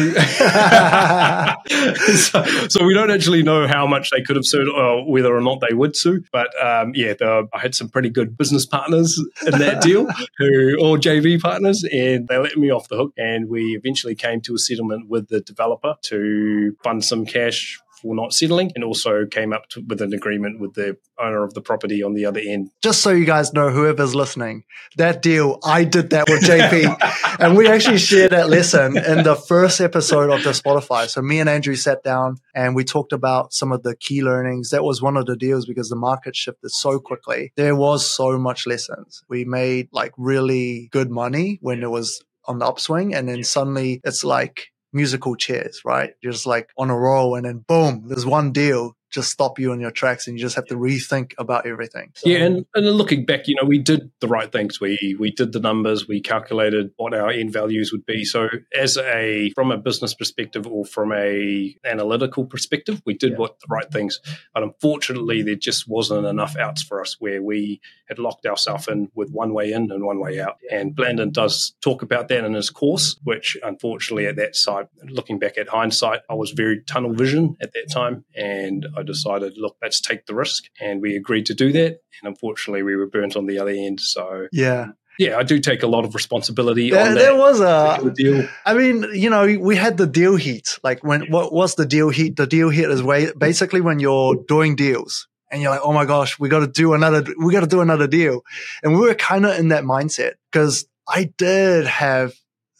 so 2.69 2.85
we 2.85 2.95
don't 2.95 3.11
actually 3.11 3.43
know 3.43 3.67
how 3.67 3.87
much 3.87 4.11
they 4.11 4.23
could 4.23 4.37
have 4.37 4.45
sued 4.45 4.69
or 4.69 5.11
whether 5.11 5.35
or 5.35 5.41
not 5.41 5.61
they 5.67 5.75
would 5.75 5.97
sue. 5.97 6.23
But 6.33 6.49
um, 6.63 6.93
yeah, 6.95 7.15
the, 7.15 7.49
I 7.53 7.61
had 7.61 7.75
some 7.75 7.89
pretty 7.89 8.11
good 8.11 8.37
business 8.37 8.67
partners 8.67 9.21
in 9.47 9.59
that 9.59 9.81
deal, 9.81 10.07
who 10.39 10.77
all 10.79 10.99
JV 10.99 11.41
partners, 11.41 11.85
and 11.85 12.29
they 12.29 12.39
let 12.39 12.57
me 12.57 12.71
off 12.71 12.89
the 12.89 12.97
hook. 12.97 13.13
And 13.17 13.49
we 13.49 13.77
eventually 13.77 14.15
came 14.15 14.41
to 14.43 14.55
a 14.55 14.59
settlement 14.59 15.09
with 15.09 15.29
the 15.29 15.41
developer 15.41 15.95
to 16.03 16.77
fund 16.83 17.05
some 17.05 17.25
cash 17.25 17.81
for 18.05 18.15
not 18.15 18.35
settling, 18.35 18.71
and 18.75 18.85
also 18.85 19.25
came 19.25 19.53
up 19.55 19.67
to, 19.71 19.83
with 19.89 20.03
an 20.03 20.13
agreement 20.13 20.61
with 20.61 20.75
the 20.75 20.97
owner 21.19 21.43
of 21.43 21.55
the 21.55 21.63
property 21.63 22.03
on 22.03 22.13
the 22.13 22.27
other 22.27 22.41
end. 22.41 22.71
Just 22.83 23.01
so 23.01 23.11
you 23.11 23.25
guys 23.25 23.55
know, 23.55 23.71
whoever's 23.71 24.15
listening, 24.15 24.65
that 24.99 25.23
deal, 25.23 25.59
I 25.65 25.85
did 25.85 26.11
that 26.11 26.29
with 26.29 26.43
JP. 26.43 27.39
and 27.41 27.57
we 27.57 27.67
actually 27.67 27.99
shared 27.99 28.33
that 28.33 28.51
lesson 28.51 28.99
in 28.99 29.25
the 29.25 29.35
first 29.35 29.81
episode 29.81 30.31
of 30.31 30.45
the 30.45 30.51
Spotify. 30.51 31.09
So 31.09 31.23
me 31.23 31.41
and 31.41 31.49
Andrew 31.49 31.77
sat 31.77 32.03
down 32.03 32.37
and 32.55 32.77
we 32.77 32.85
talked 32.85 33.15
about 33.15 33.55
some 33.55 33.73
of 33.73 33.83
the 33.83 33.97
key 33.97 34.23
learnings. 34.23 34.69
That 34.69 34.85
was 34.85 35.01
one 35.01 35.17
of 35.17 35.25
the 35.25 35.37
deals 35.37 35.65
because 35.65 35.89
the 35.89 35.97
market 35.97 36.37
shifted 36.37 36.71
so 36.71 37.01
quickly. 37.01 37.53
There 37.57 37.75
was 37.75 38.09
so 38.09 38.39
much 38.39 38.67
lessons. 38.67 39.23
We 39.31 39.47
made 39.47 39.89
like 39.93 40.13
really 40.19 40.91
good 40.93 41.11
money 41.11 41.59
when 41.63 41.83
it 41.83 41.91
was 41.91 42.23
on 42.47 42.59
the 42.59 42.67
upswing. 42.67 43.15
And 43.15 43.29
then 43.29 43.43
suddenly 43.45 44.03
it's 44.05 44.25
like 44.25 44.69
musical 44.95 45.37
chairs, 45.37 45.83
right? 45.85 46.13
You're 46.23 46.33
just 46.33 46.47
like 46.47 46.71
on 46.79 46.91
a 46.91 46.99
roll 46.99 47.37
and 47.37 47.47
then 47.47 47.65
boom, 47.69 48.05
there's 48.09 48.27
one 48.27 48.53
deal 48.53 48.97
just 49.15 49.31
stop 49.31 49.59
you 49.61 49.73
in 49.73 49.81
your 49.81 49.93
tracks 49.93 50.27
and 50.27 50.37
you 50.37 50.45
just 50.45 50.57
have 50.57 50.67
to 50.67 50.75
rethink 50.75 51.33
about 51.39 51.67
everything. 51.67 52.11
So- 52.15 52.29
Yeah, 52.29 52.39
and, 52.39 52.67
and 52.75 52.87
looking 52.91 53.25
back, 53.25 53.47
you 53.47 53.55
know, 53.55 53.67
we 53.67 53.79
did 53.79 54.11
the 54.21 54.27
right 54.29 54.51
things. 54.51 54.81
We 54.81 55.17
we 55.19 55.31
did 55.31 55.53
the 55.53 55.61
numbers, 55.61 56.09
we 56.09 56.21
calculated 56.21 56.91
what 56.97 57.15
our 57.15 57.31
end 57.31 57.53
values 57.53 57.93
would 57.93 58.05
be. 58.05 58.25
So 58.25 58.49
as 58.77 58.99
a 58.99 59.51
from 59.55 59.71
a 59.71 59.79
business 59.79 60.15
perspective 60.15 60.67
or 60.67 60.85
from 60.85 61.13
a 61.13 61.77
analytical 61.85 62.45
perspective, 62.45 63.01
we 63.07 63.15
did 63.15 63.39
what 63.39 63.61
the 63.61 63.67
right 63.71 63.91
things. 63.91 64.21
But 64.53 64.65
unfortunately 64.65 65.43
there 65.43 65.55
just 65.55 65.89
wasn't 65.89 66.27
enough 66.27 66.57
outs 66.57 66.83
for 66.83 67.01
us 67.01 67.17
where 67.21 67.41
we 67.43 67.81
had 68.09 68.19
locked 68.19 68.45
ourselves 68.47 68.89
in 68.89 69.09
with 69.15 69.31
one 69.31 69.55
way 69.55 69.73
in 69.73 69.91
and 69.93 70.05
one 70.05 70.19
way 70.21 70.41
out. 70.41 70.57
And 70.71 70.95
Blandon 70.95 71.33
does 71.33 71.75
talk 71.83 72.03
about 72.03 72.29
that 72.29 72.45
in 72.45 72.55
his 72.55 72.69
course, 72.69 73.17
which 73.25 73.57
unfortunately 73.63 74.27
at 74.27 74.37
that 74.37 74.57
side, 74.57 74.89
looking 75.09 75.39
back 75.39 75.57
at 75.57 75.69
hindsight, 75.69 76.21
I 76.29 76.35
was 76.35 76.51
very 76.51 76.83
tunnel 76.83 77.13
vision 77.15 77.57
at 77.63 77.73
that 77.73 77.87
time 77.91 78.25
and 78.35 78.87
I 78.97 79.03
decided, 79.05 79.55
look, 79.57 79.77
let's 79.83 80.01
take 80.01 80.27
the 80.27 80.35
risk. 80.35 80.65
And 80.81 81.01
we 81.01 81.17
agreed 81.17 81.47
to 81.47 81.55
do 81.55 81.73
that. 81.73 82.01
And 82.23 82.29
unfortunately, 82.29 82.83
we 82.83 82.97
were 82.97 83.07
burnt 83.07 83.37
on 83.37 83.47
the 83.47 83.59
other 83.59 83.71
end. 83.71 84.01
So, 84.01 84.49
Yeah. 84.53 84.89
yeah, 85.19 85.37
I 85.39 85.43
do 85.45 85.61
take 85.61 85.83
a 85.83 85.87
lot 85.87 86.05
of 86.05 86.15
responsibility 86.15 86.91
There, 86.91 87.09
on 87.09 87.15
there 87.15 87.37
was 87.37 87.61
a. 87.61 88.13
deal. 88.15 88.49
I 88.67 88.75
mean, 88.75 89.07
you 89.13 89.31
know, 89.31 89.57
we 89.61 89.77
had 89.77 89.97
the 89.97 90.07
deal 90.07 90.37
heat. 90.37 90.79
Like 90.83 91.05
when 91.05 91.31
what 91.31 91.53
was 91.53 91.75
the 91.77 91.87
deal 91.87 92.09
heat? 92.11 92.37
The 92.37 92.47
deal 92.47 92.71
heat 92.71 92.85
is 92.91 93.03
way, 93.03 93.31
basically 93.37 93.81
when 93.81 94.01
you're 94.01 94.37
doing 94.49 94.75
deals 94.77 95.29
and 95.51 95.63
you're 95.63 95.71
like, 95.71 95.83
oh 95.85 95.93
my 95.93 96.05
gosh, 96.05 96.39
we 96.41 96.49
got 96.49 96.61
to 96.61 96.67
do 96.67 96.95
another, 96.95 97.25
we 97.39 97.53
got 97.53 97.61
to 97.61 97.67
do 97.69 97.81
another 97.81 98.09
deal, 98.09 98.41
and 98.83 98.93
we 98.93 99.01
were 99.01 99.15
kind 99.15 99.47
of 99.47 99.57
in 99.59 99.69
that 99.69 99.85
mindset 99.85 100.33
because 100.51 100.87
I 101.09 101.31
did 101.39 101.87
have 101.87 102.33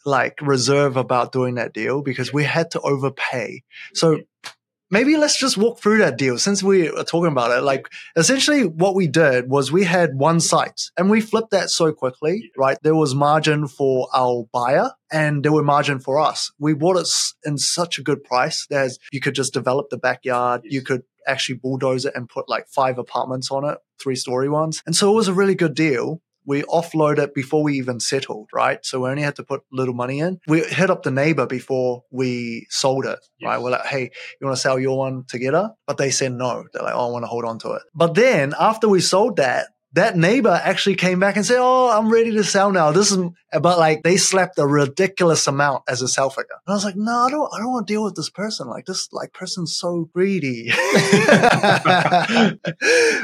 like 0.05 0.39
reserve 0.41 0.97
about 0.97 1.31
doing 1.31 1.55
that 1.55 1.73
deal 1.73 2.01
because 2.01 2.33
we 2.33 2.43
had 2.43 2.71
to 2.71 2.81
overpay. 2.81 3.63
So 3.93 4.19
maybe 4.91 5.17
let's 5.17 5.37
just 5.37 5.57
walk 5.57 5.79
through 5.79 5.99
that 5.99 6.17
deal 6.17 6.37
since 6.37 6.61
we 6.61 6.89
are 6.89 7.03
talking 7.03 7.31
about 7.31 7.51
it. 7.51 7.61
Like 7.61 7.89
essentially 8.15 8.65
what 8.65 8.95
we 8.95 9.07
did 9.07 9.49
was 9.49 9.71
we 9.71 9.83
had 9.83 10.15
one 10.15 10.39
site 10.39 10.89
and 10.97 11.09
we 11.09 11.21
flipped 11.21 11.51
that 11.51 11.69
so 11.69 11.91
quickly, 11.91 12.51
right? 12.57 12.77
There 12.83 12.95
was 12.95 13.15
margin 13.15 13.67
for 13.67 14.07
our 14.13 14.47
buyer 14.51 14.91
and 15.11 15.43
there 15.43 15.51
were 15.51 15.63
margin 15.63 15.99
for 15.99 16.19
us. 16.19 16.51
We 16.59 16.73
bought 16.73 16.97
it 16.97 17.09
in 17.45 17.57
such 17.57 17.97
a 17.97 18.03
good 18.03 18.23
price 18.23 18.65
that 18.69 18.91
you 19.11 19.19
could 19.19 19.35
just 19.35 19.53
develop 19.53 19.89
the 19.89 19.97
backyard. 19.97 20.61
You 20.63 20.81
could 20.81 21.03
actually 21.27 21.55
bulldoze 21.55 22.05
it 22.05 22.13
and 22.15 22.29
put 22.29 22.49
like 22.49 22.67
five 22.67 22.97
apartments 22.97 23.51
on 23.51 23.65
it, 23.65 23.77
three 23.99 24.15
story 24.15 24.49
ones. 24.49 24.81
And 24.85 24.95
so 24.95 25.11
it 25.11 25.15
was 25.15 25.27
a 25.27 25.33
really 25.33 25.55
good 25.55 25.73
deal. 25.73 26.21
We 26.45 26.63
offload 26.63 27.17
it 27.19 27.33
before 27.33 27.63
we 27.63 27.75
even 27.75 27.99
settled, 27.99 28.49
right? 28.53 28.85
So 28.85 29.01
we 29.01 29.09
only 29.09 29.23
had 29.23 29.35
to 29.37 29.43
put 29.43 29.61
little 29.71 29.93
money 29.93 30.19
in. 30.19 30.39
We 30.47 30.61
hit 30.61 30.89
up 30.89 31.03
the 31.03 31.11
neighbor 31.11 31.45
before 31.45 32.03
we 32.11 32.67
sold 32.69 33.05
it, 33.05 33.19
right? 33.43 33.55
Yes. 33.55 33.61
We're 33.61 33.71
like, 33.71 33.85
hey, 33.85 34.11
you 34.39 34.47
want 34.47 34.57
to 34.57 34.61
sell 34.61 34.79
your 34.79 34.97
one 34.97 35.25
together? 35.27 35.71
But 35.87 35.97
they 35.97 36.11
said 36.11 36.33
no. 36.33 36.65
They're 36.73 36.83
like, 36.83 36.95
oh, 36.95 37.07
I 37.07 37.11
want 37.11 37.23
to 37.23 37.27
hold 37.27 37.45
on 37.45 37.59
to 37.59 37.71
it. 37.71 37.81
But 37.93 38.15
then 38.15 38.53
after 38.59 38.87
we 38.87 39.01
sold 39.01 39.37
that, 39.37 39.67
that 39.95 40.15
neighbor 40.15 40.61
actually 40.63 40.95
came 40.95 41.19
back 41.19 41.35
and 41.35 41.45
said, 41.45 41.57
"Oh, 41.59 41.89
I'm 41.89 42.09
ready 42.09 42.31
to 42.31 42.43
sell 42.43 42.71
now." 42.71 42.91
This 42.91 43.11
is, 43.11 43.17
but 43.51 43.79
like 43.79 44.03
they 44.03 44.17
slapped 44.17 44.59
a 44.59 44.67
ridiculous 44.67 45.47
amount 45.47 45.83
as 45.87 46.01
a 46.01 46.07
sell 46.07 46.29
figure, 46.29 46.55
and 46.65 46.73
I 46.73 46.75
was 46.75 46.85
like, 46.85 46.95
"No, 46.95 47.11
I 47.11 47.29
don't. 47.29 47.49
I 47.53 47.59
don't 47.59 47.71
want 47.71 47.87
to 47.87 47.93
deal 47.93 48.03
with 48.03 48.15
this 48.15 48.29
person. 48.29 48.67
Like 48.67 48.85
this, 48.85 49.09
like 49.11 49.33
person's 49.33 49.75
so 49.75 50.09
greedy, 50.13 50.71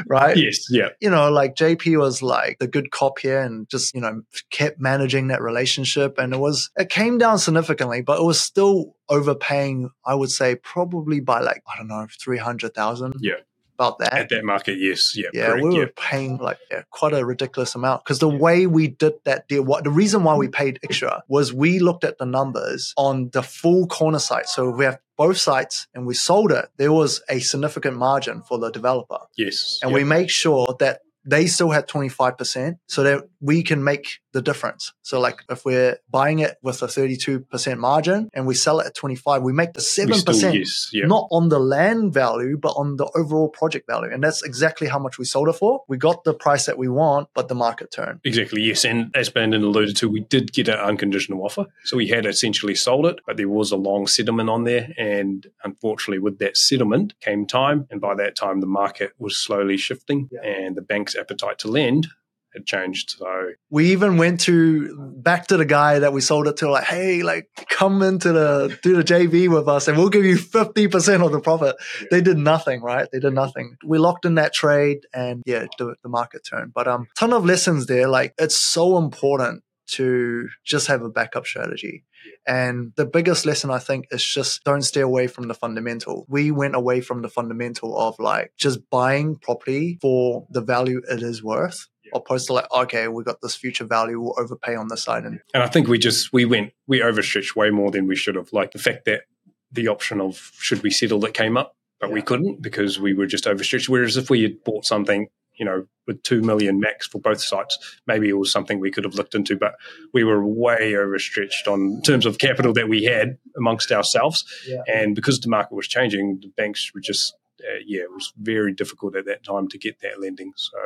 right?" 0.06 0.36
Yes, 0.36 0.66
yeah. 0.70 0.88
you 1.00 1.10
know, 1.10 1.30
like 1.30 1.54
JP 1.54 1.98
was 1.98 2.22
like 2.22 2.58
the 2.58 2.66
good 2.66 2.90
cop 2.90 3.18
here 3.18 3.40
and 3.40 3.68
just, 3.68 3.94
you 3.94 4.00
know, 4.00 4.22
kept 4.50 4.80
managing 4.80 5.28
that 5.28 5.42
relationship. 5.42 6.18
And 6.18 6.32
it 6.32 6.38
was, 6.38 6.70
it 6.76 6.88
came 6.88 7.18
down 7.18 7.38
significantly, 7.38 8.02
but 8.02 8.18
it 8.20 8.24
was 8.24 8.40
still 8.40 8.96
overpaying, 9.08 9.90
I 10.04 10.14
would 10.14 10.30
say, 10.30 10.56
probably 10.56 11.20
by 11.20 11.40
like, 11.40 11.62
I 11.72 11.76
don't 11.76 11.88
know, 11.88 12.06
300,000. 12.20 13.14
Yeah. 13.20 13.34
About 13.82 13.98
that. 13.98 14.12
At 14.14 14.28
that 14.28 14.44
market, 14.44 14.78
yes, 14.78 15.14
yeah, 15.16 15.28
Yeah, 15.32 15.46
correct, 15.46 15.62
we 15.64 15.70
were 15.78 15.82
yeah. 15.84 15.88
paying 15.96 16.36
like 16.38 16.58
yeah, 16.70 16.82
quite 16.90 17.12
a 17.12 17.24
ridiculous 17.24 17.74
amount 17.74 18.04
because 18.04 18.20
the 18.20 18.28
way 18.28 18.66
we 18.66 18.88
did 18.88 19.14
that 19.24 19.48
deal, 19.48 19.62
what 19.64 19.82
the 19.84 19.90
reason 19.90 20.22
why 20.22 20.36
we 20.36 20.48
paid 20.48 20.78
extra 20.84 21.22
was 21.28 21.52
we 21.52 21.78
looked 21.80 22.04
at 22.04 22.18
the 22.18 22.24
numbers 22.26 22.94
on 22.96 23.30
the 23.32 23.42
full 23.42 23.86
corner 23.86 24.18
site. 24.20 24.46
So 24.48 24.70
we 24.70 24.84
have 24.84 24.98
both 25.16 25.38
sites 25.38 25.88
and 25.94 26.06
we 26.06 26.14
sold 26.14 26.52
it. 26.52 26.66
There 26.76 26.92
was 26.92 27.22
a 27.28 27.40
significant 27.40 27.96
margin 27.96 28.42
for 28.42 28.58
the 28.58 28.70
developer, 28.70 29.18
Yes, 29.36 29.78
and 29.82 29.90
yeah. 29.90 29.96
we 29.96 30.04
make 30.04 30.30
sure 30.30 30.76
that 30.78 31.00
they 31.24 31.46
still 31.46 31.70
had 31.70 31.86
25% 31.88 32.78
so 32.88 33.02
that 33.04 33.28
we 33.40 33.62
can 33.62 33.84
make 33.84 34.18
the 34.32 34.42
difference. 34.42 34.92
So 35.02 35.20
like 35.20 35.40
if 35.48 35.64
we're 35.64 35.98
buying 36.10 36.40
it 36.40 36.56
with 36.62 36.82
a 36.82 36.86
32% 36.86 37.78
margin 37.78 38.28
and 38.34 38.46
we 38.46 38.54
sell 38.54 38.80
it 38.80 38.86
at 38.86 38.94
25, 38.94 39.42
we 39.42 39.52
make 39.52 39.72
the 39.74 39.80
7% 39.80 40.14
still, 40.14 40.54
yes, 40.54 40.90
yeah. 40.92 41.06
not 41.06 41.28
on 41.30 41.48
the 41.48 41.58
land 41.58 42.12
value, 42.12 42.56
but 42.56 42.72
on 42.72 42.96
the 42.96 43.10
overall 43.14 43.48
project 43.48 43.86
value. 43.88 44.10
And 44.12 44.22
that's 44.22 44.42
exactly 44.42 44.88
how 44.88 44.98
much 44.98 45.18
we 45.18 45.24
sold 45.24 45.48
it 45.48 45.54
for. 45.54 45.82
We 45.88 45.96
got 45.96 46.24
the 46.24 46.34
price 46.34 46.66
that 46.66 46.78
we 46.78 46.88
want, 46.88 47.28
but 47.34 47.48
the 47.48 47.54
market 47.54 47.90
turned. 47.90 48.20
Exactly, 48.24 48.62
yes. 48.62 48.84
And 48.84 49.14
as 49.14 49.30
Blandon 49.30 49.62
alluded 49.62 49.96
to, 49.96 50.08
we 50.08 50.20
did 50.20 50.52
get 50.52 50.68
an 50.68 50.78
unconditional 50.78 51.44
offer. 51.44 51.66
So 51.84 51.96
we 51.96 52.08
had 52.08 52.26
essentially 52.26 52.74
sold 52.74 53.06
it, 53.06 53.20
but 53.26 53.36
there 53.36 53.48
was 53.48 53.72
a 53.72 53.76
long 53.76 54.06
settlement 54.06 54.48
on 54.48 54.64
there. 54.64 54.92
And 54.96 55.46
unfortunately, 55.64 56.18
with 56.18 56.38
that 56.38 56.56
settlement 56.56 57.14
came 57.20 57.46
time. 57.46 57.86
And 57.90 58.00
by 58.00 58.14
that 58.16 58.36
time, 58.36 58.60
the 58.60 58.66
market 58.66 59.12
was 59.18 59.36
slowly 59.36 59.76
shifting 59.76 60.28
Yeah. 60.32 60.40
and 60.42 60.76
the 60.76 60.82
bank's 60.82 61.14
appetite 61.16 61.58
to 61.60 61.68
lend 61.68 62.08
had 62.54 62.66
changed. 62.66 63.16
So, 63.18 63.52
We 63.70 63.92
even 63.92 64.16
went 64.16 64.40
to 64.42 64.96
back 65.16 65.46
to 65.48 65.56
the 65.56 65.64
guy 65.64 65.98
that 66.00 66.12
we 66.12 66.20
sold 66.20 66.48
it 66.48 66.58
to, 66.58 66.70
like, 66.70 66.84
hey, 66.84 67.22
like 67.22 67.48
come 67.68 68.02
into 68.02 68.32
the 68.32 68.78
do 68.82 68.96
the 68.96 69.04
JV 69.04 69.48
with 69.48 69.68
us 69.68 69.88
and 69.88 69.96
we'll 69.96 70.08
give 70.08 70.24
you 70.24 70.36
50% 70.36 71.24
of 71.24 71.32
the 71.32 71.40
profit. 71.40 71.76
Yeah. 72.00 72.06
They 72.10 72.20
did 72.20 72.38
nothing, 72.38 72.82
right? 72.82 73.08
They 73.10 73.20
did 73.20 73.32
nothing. 73.32 73.76
We 73.84 73.98
locked 73.98 74.24
in 74.24 74.36
that 74.36 74.52
trade 74.52 75.06
and 75.12 75.42
yeah, 75.46 75.66
the, 75.78 75.94
the 76.02 76.08
market 76.08 76.42
turned. 76.48 76.72
But 76.74 76.88
um 76.88 77.08
ton 77.16 77.32
of 77.32 77.44
lessons 77.44 77.86
there. 77.86 78.08
Like 78.08 78.34
it's 78.38 78.56
so 78.56 78.98
important 78.98 79.62
to 79.88 80.48
just 80.64 80.86
have 80.86 81.02
a 81.02 81.10
backup 81.10 81.46
strategy. 81.46 82.04
And 82.46 82.92
the 82.96 83.06
biggest 83.06 83.46
lesson 83.46 83.70
I 83.70 83.78
think 83.78 84.06
is 84.10 84.24
just 84.24 84.64
don't 84.64 84.82
stay 84.82 85.00
away 85.00 85.26
from 85.26 85.48
the 85.48 85.54
fundamental. 85.54 86.26
We 86.28 86.50
went 86.50 86.74
away 86.74 87.00
from 87.00 87.22
the 87.22 87.28
fundamental 87.28 87.98
of 87.98 88.16
like 88.18 88.52
just 88.56 88.88
buying 88.90 89.36
property 89.36 89.98
for 90.00 90.46
the 90.50 90.60
value 90.60 91.02
it 91.08 91.22
is 91.22 91.42
worth, 91.42 91.88
opposed 92.14 92.46
to 92.48 92.52
like, 92.54 92.66
okay, 92.72 93.08
we 93.08 93.24
got 93.24 93.40
this 93.40 93.54
future 93.54 93.84
value, 93.84 94.20
we'll 94.20 94.34
overpay 94.38 94.74
on 94.74 94.88
this 94.88 95.02
side. 95.02 95.24
And 95.24 95.40
and 95.54 95.62
I 95.62 95.66
think 95.66 95.88
we 95.88 95.98
just, 95.98 96.32
we 96.32 96.44
went, 96.44 96.72
we 96.86 97.02
overstretched 97.02 97.56
way 97.56 97.70
more 97.70 97.90
than 97.90 98.06
we 98.06 98.16
should 98.16 98.34
have. 98.36 98.52
Like 98.52 98.72
the 98.72 98.78
fact 98.78 99.04
that 99.06 99.22
the 99.70 99.88
option 99.88 100.20
of 100.20 100.50
should 100.58 100.82
we 100.82 100.90
settle 100.90 101.20
that 101.20 101.34
came 101.34 101.56
up, 101.56 101.76
but 102.00 102.10
we 102.10 102.22
couldn't 102.22 102.60
because 102.62 102.98
we 103.00 103.14
were 103.14 103.26
just 103.26 103.46
overstretched. 103.46 103.88
Whereas 103.88 104.16
if 104.16 104.28
we 104.30 104.42
had 104.42 104.62
bought 104.64 104.84
something, 104.84 105.28
you 105.54 105.64
know, 105.64 105.86
with 106.06 106.22
two 106.24 106.42
million 106.42 106.80
max 106.80 107.06
for 107.06 107.20
both 107.20 107.40
sites, 107.40 107.78
maybe 108.06 108.28
it 108.28 108.32
was 108.34 108.50
something 108.50 108.80
we 108.80 108.90
could 108.90 109.04
have 109.04 109.14
looked 109.14 109.34
into. 109.34 109.56
But 109.56 109.74
we 110.12 110.24
were 110.24 110.44
way 110.44 110.96
overstretched 110.96 111.68
on 111.68 112.02
terms 112.02 112.26
of 112.26 112.38
capital 112.38 112.72
that 112.72 112.88
we 112.88 113.04
had 113.04 113.38
amongst 113.56 113.92
ourselves, 113.92 114.44
Yeah. 114.66 114.82
and 114.92 115.14
because 115.14 115.40
the 115.40 115.48
market 115.48 115.74
was 115.74 115.86
changing, 115.88 116.40
the 116.42 116.48
banks 116.56 116.90
were 116.94 117.00
just. 117.00 117.34
Uh, 117.60 117.78
yeah, 117.86 118.00
it 118.00 118.10
was 118.10 118.32
very 118.38 118.72
difficult 118.72 119.14
at 119.14 119.24
that 119.26 119.44
time 119.44 119.68
to 119.68 119.78
get 119.78 120.00
that 120.00 120.20
lending. 120.20 120.52
So, 120.56 120.78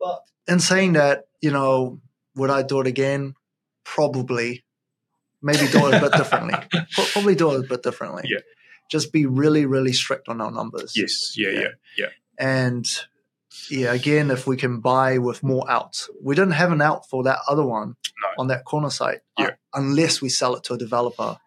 But 0.00 0.22
in 0.46 0.60
saying 0.60 0.94
that, 0.94 1.24
you 1.40 1.50
know, 1.50 2.00
would 2.36 2.50
I 2.50 2.62
do 2.62 2.80
it 2.80 2.86
again? 2.86 3.34
Probably. 3.84 4.64
Maybe 5.42 5.66
do 5.70 5.86
it 5.86 5.94
a 5.94 6.00
bit 6.00 6.12
differently. 6.12 6.54
Probably 7.12 7.34
do 7.34 7.52
it 7.54 7.60
a 7.64 7.68
bit 7.68 7.82
differently. 7.82 8.24
Yeah. 8.26 8.40
Just 8.90 9.12
be 9.12 9.26
really, 9.26 9.66
really 9.66 9.92
strict 9.92 10.28
on 10.28 10.40
our 10.40 10.50
numbers. 10.50 10.94
yes, 10.96 11.34
yeah, 11.36 11.50
Yeah. 11.50 11.60
yeah, 11.60 11.68
yeah. 11.98 12.06
And 12.38 12.86
yeah, 13.70 13.92
again, 13.92 14.30
if 14.30 14.46
we 14.46 14.56
can 14.56 14.80
buy 14.80 15.18
with 15.18 15.42
more 15.42 15.68
outs, 15.70 16.08
we 16.22 16.34
didn't 16.34 16.52
have 16.52 16.72
an 16.72 16.80
out 16.80 17.08
for 17.08 17.22
that 17.24 17.38
other 17.48 17.64
one 17.66 17.96
No. 18.22 18.28
on 18.42 18.46
that 18.48 18.64
corner 18.64 18.90
site 18.90 19.20
Yeah. 19.38 19.46
uh, 19.46 19.50
unless 19.74 20.20
we 20.22 20.28
sell 20.28 20.54
it 20.56 20.64
to 20.64 20.74
a 20.74 20.78
developer, 20.78 21.38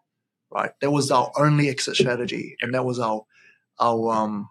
right? 0.51 0.71
That 0.81 0.91
was 0.91 1.09
our 1.11 1.31
only 1.37 1.69
exit 1.69 1.95
strategy, 1.95 2.55
and 2.61 2.73
that 2.73 2.85
was 2.85 2.99
our 2.99 3.25
our 3.79 4.11
um 4.13 4.49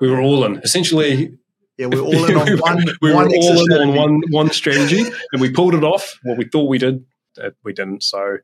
We 0.00 0.10
were 0.10 0.20
all 0.20 0.44
in. 0.44 0.56
Essentially, 0.58 1.38
yeah 1.78 1.86
we're 1.86 2.00
all 2.00 2.24
in 2.24 2.36
on 2.36 2.58
one 2.58 2.84
we 3.00 3.12
one 3.12 3.28
were 3.28 3.36
all 3.36 3.72
in 3.72 3.88
on 3.88 3.94
one 3.94 4.22
one 4.30 4.50
strategy, 4.50 5.04
and 5.32 5.40
we 5.40 5.50
pulled 5.50 5.74
it 5.74 5.84
off. 5.84 6.18
What 6.22 6.38
we 6.38 6.44
thought 6.44 6.68
we 6.68 6.78
did, 6.78 7.04
uh, 7.40 7.50
we 7.64 7.72
didn't. 7.72 8.02
So, 8.02 8.38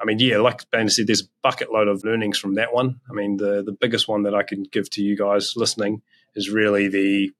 I 0.00 0.04
mean, 0.04 0.18
yeah, 0.18 0.38
like 0.38 0.68
Ben 0.70 0.88
said, 0.88 1.06
there's 1.06 1.22
a 1.22 1.28
bucket 1.42 1.72
load 1.72 1.88
of 1.88 2.04
learnings 2.04 2.38
from 2.38 2.54
that 2.54 2.72
one. 2.72 3.00
I 3.10 3.12
mean, 3.12 3.36
the 3.36 3.62
the 3.62 3.76
biggest 3.78 4.08
one 4.08 4.22
that 4.24 4.34
I 4.34 4.42
can 4.42 4.64
give 4.64 4.90
to 4.90 5.02
you 5.02 5.16
guys 5.16 5.54
listening 5.56 6.02
is 6.34 6.50
really 6.50 6.88
the 6.88 7.30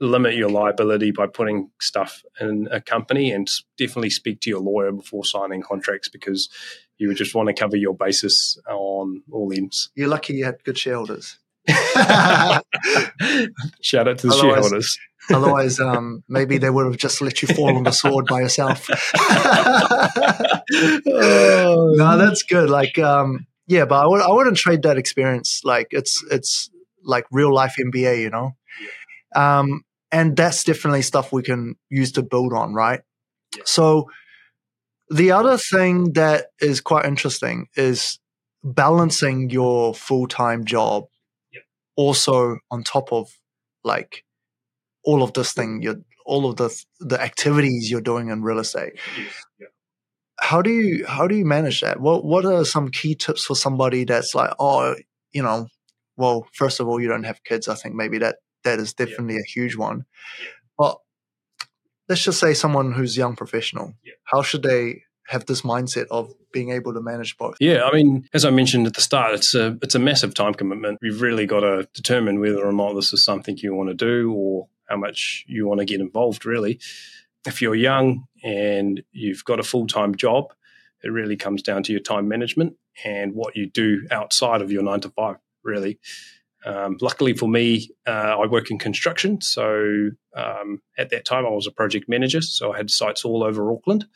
limit 0.00 0.34
your 0.34 0.50
liability 0.50 1.12
by 1.12 1.26
putting 1.26 1.70
stuff 1.80 2.22
in 2.40 2.68
a 2.70 2.80
company, 2.80 3.30
and 3.30 3.48
definitely 3.78 4.10
speak 4.10 4.40
to 4.40 4.50
your 4.50 4.60
lawyer 4.60 4.92
before 4.92 5.24
signing 5.24 5.62
contracts 5.62 6.08
because 6.08 6.48
you 6.98 7.08
would 7.08 7.16
just 7.16 7.34
want 7.34 7.48
to 7.48 7.54
cover 7.54 7.76
your 7.76 7.94
basis 7.94 8.58
on 8.68 9.22
all 9.30 9.52
ends. 9.52 9.90
You're 9.94 10.08
lucky 10.08 10.34
you 10.34 10.44
had 10.44 10.62
good 10.64 10.78
shareholders. 10.78 11.38
Shout 13.82 14.08
out 14.08 14.18
to 14.18 14.26
the 14.26 14.32
Otherwise- 14.32 14.40
shareholders. 14.40 14.98
Otherwise, 15.30 15.80
um, 15.80 16.22
maybe 16.28 16.58
they 16.58 16.68
would 16.68 16.84
have 16.84 16.98
just 16.98 17.22
let 17.22 17.40
you 17.40 17.48
fall 17.48 17.74
on 17.74 17.84
the 17.84 17.90
sword 17.92 18.26
by 18.26 18.40
yourself. 18.42 18.90
no, 21.06 22.18
that's 22.18 22.42
good. 22.42 22.68
Like, 22.68 22.98
um, 22.98 23.46
yeah, 23.66 23.86
but 23.86 24.04
I 24.04 24.06
would 24.06 24.20
I 24.20 24.30
wouldn't 24.30 24.58
trade 24.58 24.82
that 24.82 24.98
experience. 24.98 25.62
Like, 25.64 25.88
it's 25.92 26.22
it's 26.30 26.68
like 27.02 27.24
real 27.30 27.54
life 27.54 27.76
MBA, 27.78 28.20
you 28.20 28.28
know. 28.30 28.54
Um, 29.34 29.82
and 30.12 30.36
that's 30.36 30.62
definitely 30.64 31.00
stuff 31.02 31.32
we 31.32 31.42
can 31.42 31.76
use 31.90 32.12
to 32.12 32.22
build 32.22 32.52
on, 32.52 32.74
right? 32.74 33.00
Yeah. 33.56 33.62
So, 33.64 34.10
the 35.08 35.32
other 35.32 35.56
thing 35.56 36.12
that 36.12 36.48
is 36.60 36.80
quite 36.82 37.06
interesting 37.06 37.68
is 37.76 38.18
balancing 38.62 39.50
your 39.50 39.94
full 39.94 40.26
time 40.28 40.64
job, 40.66 41.04
Yeah. 41.04 41.13
Also 41.96 42.58
on 42.70 42.82
top 42.82 43.12
of 43.12 43.30
like 43.82 44.24
all 45.04 45.22
of 45.22 45.32
this 45.34 45.52
thing, 45.52 45.80
you're 45.82 46.00
all 46.26 46.48
of 46.48 46.56
the 46.56 46.84
the 47.00 47.20
activities 47.20 47.90
you're 47.90 48.00
doing 48.00 48.30
in 48.30 48.42
real 48.42 48.58
estate 48.58 48.94
how 50.40 50.62
do 50.62 50.70
you 50.70 51.04
how 51.04 51.28
do 51.28 51.36
you 51.36 51.44
manage 51.44 51.82
that 51.82 52.00
what 52.00 52.24
what 52.24 52.46
are 52.46 52.64
some 52.64 52.90
key 52.90 53.14
tips 53.14 53.44
for 53.44 53.54
somebody 53.54 54.04
that's 54.04 54.34
like 54.34 54.50
oh 54.58 54.94
you 55.32 55.42
know 55.42 55.68
well, 56.16 56.46
first 56.52 56.80
of 56.80 56.88
all, 56.88 57.00
you 57.00 57.08
don't 57.08 57.24
have 57.24 57.42
kids. 57.44 57.68
I 57.68 57.74
think 57.74 57.94
maybe 57.94 58.18
that 58.18 58.36
that 58.62 58.78
is 58.78 58.94
definitely 58.94 59.36
a 59.36 59.42
huge 59.42 59.76
one. 59.76 60.04
But 60.78 60.98
let's 62.08 62.22
just 62.22 62.40
say 62.40 62.54
someone 62.54 62.92
who's 62.92 63.16
young 63.16 63.36
professional. 63.36 63.94
Yeah. 64.04 64.12
How 64.24 64.42
should 64.42 64.62
they 64.62 65.02
have 65.28 65.46
this 65.46 65.62
mindset 65.62 66.06
of 66.10 66.34
being 66.52 66.70
able 66.70 66.92
to 66.92 67.00
manage 67.00 67.36
both? 67.36 67.56
Yeah, 67.60 67.84
I 67.84 67.92
mean, 67.92 68.28
as 68.32 68.44
I 68.44 68.50
mentioned 68.50 68.86
at 68.86 68.94
the 68.94 69.00
start, 69.00 69.34
it's 69.34 69.54
a 69.54 69.78
it's 69.82 69.94
a 69.94 69.98
massive 69.98 70.34
time 70.34 70.54
commitment. 70.54 70.98
You've 71.02 71.22
really 71.22 71.46
got 71.46 71.60
to 71.60 71.88
determine 71.94 72.40
whether 72.40 72.64
or 72.64 72.72
not 72.72 72.94
this 72.94 73.12
is 73.12 73.24
something 73.24 73.56
you 73.58 73.74
want 73.74 73.90
to 73.90 73.94
do 73.94 74.32
or 74.32 74.68
how 74.88 74.96
much 74.96 75.44
you 75.46 75.66
want 75.66 75.80
to 75.80 75.86
get 75.86 76.00
involved. 76.00 76.44
Really, 76.44 76.78
if 77.46 77.62
you're 77.62 77.74
young 77.74 78.26
and 78.42 79.02
you've 79.12 79.44
got 79.44 79.60
a 79.60 79.64
full 79.64 79.86
time 79.86 80.14
job, 80.14 80.52
it 81.02 81.08
really 81.08 81.36
comes 81.36 81.62
down 81.62 81.82
to 81.84 81.92
your 81.92 82.02
time 82.02 82.28
management 82.28 82.76
and 83.04 83.34
what 83.34 83.56
you 83.56 83.68
do 83.68 84.06
outside 84.10 84.62
of 84.62 84.70
your 84.70 84.82
nine 84.82 85.00
to 85.00 85.10
five. 85.10 85.36
Really. 85.62 85.98
Um, 86.66 86.96
luckily 87.00 87.34
for 87.34 87.46
me, 87.48 87.90
uh, 88.06 88.36
I 88.40 88.46
work 88.46 88.70
in 88.70 88.78
construction. 88.78 89.40
So 89.42 90.10
um, 90.34 90.80
at 90.96 91.10
that 91.10 91.26
time, 91.26 91.44
I 91.44 91.50
was 91.50 91.66
a 91.66 91.70
project 91.70 92.08
manager. 92.08 92.40
So 92.40 92.72
I 92.72 92.78
had 92.78 92.90
sites 92.90 93.24
all 93.24 93.44
over 93.44 93.70
Auckland. 93.70 94.06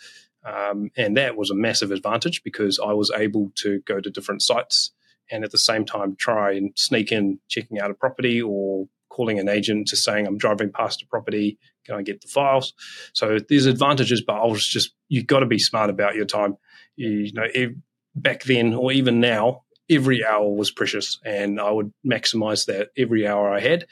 Um, 0.49 0.91
and 0.97 1.17
that 1.17 1.37
was 1.37 1.51
a 1.51 1.55
massive 1.55 1.91
advantage 1.91 2.43
because 2.43 2.79
I 2.79 2.93
was 2.93 3.11
able 3.15 3.53
to 3.57 3.81
go 3.81 4.01
to 4.01 4.11
different 4.11 4.43
sites 4.43 4.93
and 5.31 5.45
at 5.45 5.51
the 5.51 5.59
same 5.59 5.85
time 5.85 6.17
try 6.17 6.53
and 6.53 6.73
sneak 6.75 7.13
in 7.13 7.39
checking 7.49 7.79
out 7.79 7.91
a 7.91 7.95
property 7.95 8.41
or 8.41 8.87
calling 9.11 9.39
an 9.39 9.49
agent 9.49 9.89
to 9.89 9.97
saying 9.97 10.27
I'm 10.27 10.39
driving 10.39 10.71
past 10.71 11.03
a 11.03 11.07
property, 11.07 11.59
can 11.85 11.97
I 11.97 12.03
get 12.03 12.21
the 12.21 12.29
files? 12.29 12.73
So 13.13 13.39
there's 13.49 13.67
advantages, 13.67 14.23
but 14.23 14.37
I 14.37 14.47
was 14.47 14.67
just 14.67 14.95
you've 15.09 15.27
got 15.27 15.41
to 15.41 15.47
be 15.47 15.59
smart 15.59 15.91
about 15.91 16.15
your 16.15 16.25
time. 16.25 16.57
You, 16.97 17.11
you 17.11 17.33
know, 17.33 17.47
ev- 17.55 17.77
back 18.15 18.45
then 18.45 18.75
or 18.75 18.93
even 18.93 19.21
now, 19.21 19.65
every 19.91 20.25
hour 20.25 20.49
was 20.49 20.71
precious, 20.71 21.19
and 21.25 21.61
I 21.61 21.71
would 21.71 21.93
maximize 22.07 22.67
that 22.67 22.91
every 22.97 23.27
hour 23.27 23.53
I 23.53 23.61
had. 23.61 23.87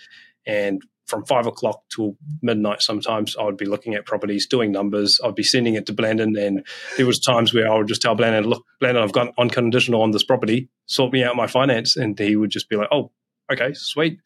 And 0.47 0.83
from 1.07 1.25
five 1.25 1.47
o'clock 1.47 1.83
till 1.95 2.16
midnight 2.42 2.83
sometimes 2.83 3.37
I 3.37 3.45
would 3.45 3.57
be 3.57 3.64
looking 3.64 3.95
at 3.95 4.07
properties, 4.07 4.47
doing 4.47 4.73
numbers. 4.73 5.21
I'd 5.25 5.35
be 5.35 5.42
sending 5.42 5.75
it 5.75 5.87
to 5.87 5.95
Blandon 5.95 6.38
and 6.38 6.66
there 6.97 7.07
was 7.07 7.21
times 7.21 7.55
where 7.55 7.71
I 7.71 7.77
would 7.77 7.88
just 7.88 8.03
tell 8.03 8.16
Blandon, 8.16 8.47
look, 8.47 8.64
Blandon, 8.83 9.03
I've 9.03 9.12
got 9.12 9.33
unconditional 9.38 10.03
on 10.03 10.11
this 10.11 10.25
property, 10.25 10.69
sort 10.87 11.12
me 11.12 11.23
out 11.23 11.37
my 11.37 11.47
finance. 11.47 11.97
And 11.97 12.19
he 12.19 12.37
would 12.37 12.51
just 12.51 12.69
be 12.69 12.77
like, 12.77 12.88
oh, 12.90 13.12
okay, 13.53 13.73
sweet. 13.75 14.21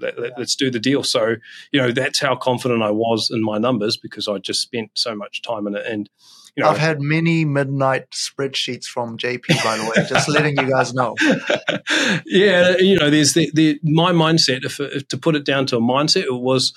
Let, 0.00 0.18
let, 0.18 0.32
let's 0.38 0.54
do 0.54 0.70
the 0.70 0.78
deal. 0.78 1.02
So, 1.02 1.36
you 1.72 1.80
know, 1.80 1.92
that's 1.92 2.20
how 2.20 2.36
confident 2.36 2.82
I 2.82 2.90
was 2.90 3.30
in 3.32 3.42
my 3.42 3.58
numbers 3.58 3.96
because 3.96 4.28
I 4.28 4.38
just 4.38 4.60
spent 4.60 4.90
so 4.94 5.14
much 5.14 5.40
time 5.42 5.66
in 5.66 5.74
it. 5.74 5.86
And, 5.86 6.10
you 6.58 6.64
know, 6.64 6.70
I've 6.70 6.78
had 6.78 7.00
many 7.00 7.44
midnight 7.44 8.10
spreadsheets 8.10 8.86
from 8.86 9.16
JP, 9.16 9.62
by 9.62 9.78
the 9.78 9.84
way, 9.84 10.08
just 10.08 10.28
letting 10.28 10.58
you 10.58 10.68
guys 10.68 10.92
know. 10.92 11.14
yeah, 12.26 12.76
you 12.78 12.98
know, 12.98 13.10
there's 13.10 13.34
the, 13.34 13.48
the 13.54 13.78
my 13.84 14.10
mindset. 14.10 14.64
If, 14.64 14.80
if 14.80 15.06
to 15.08 15.18
put 15.18 15.36
it 15.36 15.44
down 15.44 15.66
to 15.66 15.76
a 15.76 15.80
mindset, 15.80 16.24
it 16.24 16.34
was 16.34 16.74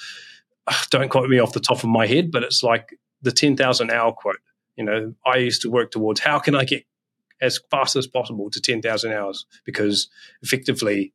don't 0.92 1.10
quote 1.10 1.28
me 1.30 1.40
off 1.40 1.54
the 1.54 1.60
top 1.60 1.84
of 1.84 1.90
my 1.90 2.06
head, 2.06 2.32
but 2.32 2.44
it's 2.44 2.62
like 2.62 2.96
the 3.24 3.32
ten 3.32 3.58
thousand 3.58 3.90
hour 3.90 4.12
quote. 4.12 4.38
You 4.76 4.84
know, 4.84 5.16
I 5.26 5.38
used 5.38 5.64
to 5.64 5.72
work 5.72 5.90
towards 5.90 6.20
how 6.20 6.38
can 6.38 6.54
I 6.54 6.64
get 6.64 6.86
as 7.42 7.60
fast 7.72 7.96
as 7.96 8.06
possible 8.06 8.52
to 8.52 8.62
ten 8.62 8.84
thousand 8.84 9.14
hours 9.14 9.48
because 9.66 10.12
effectively 10.44 11.12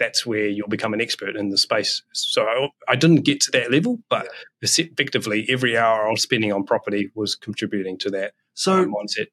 that's 0.00 0.24
where 0.26 0.48
you'll 0.48 0.66
become 0.66 0.92
an 0.94 1.00
expert 1.00 1.36
in 1.36 1.50
the 1.50 1.58
space. 1.58 2.02
So 2.12 2.42
I, 2.42 2.68
I 2.88 2.96
didn't 2.96 3.22
get 3.22 3.40
to 3.42 3.50
that 3.52 3.70
level, 3.70 4.00
but 4.08 4.26
effectively 4.62 5.46
every 5.48 5.76
hour 5.78 6.08
I 6.08 6.10
was 6.10 6.22
spending 6.22 6.52
on 6.52 6.64
property 6.64 7.12
was 7.14 7.36
contributing 7.36 7.98
to 7.98 8.10
that 8.10 8.32
So 8.54 8.72
uh, 8.72 8.84
mindset. 8.86 9.26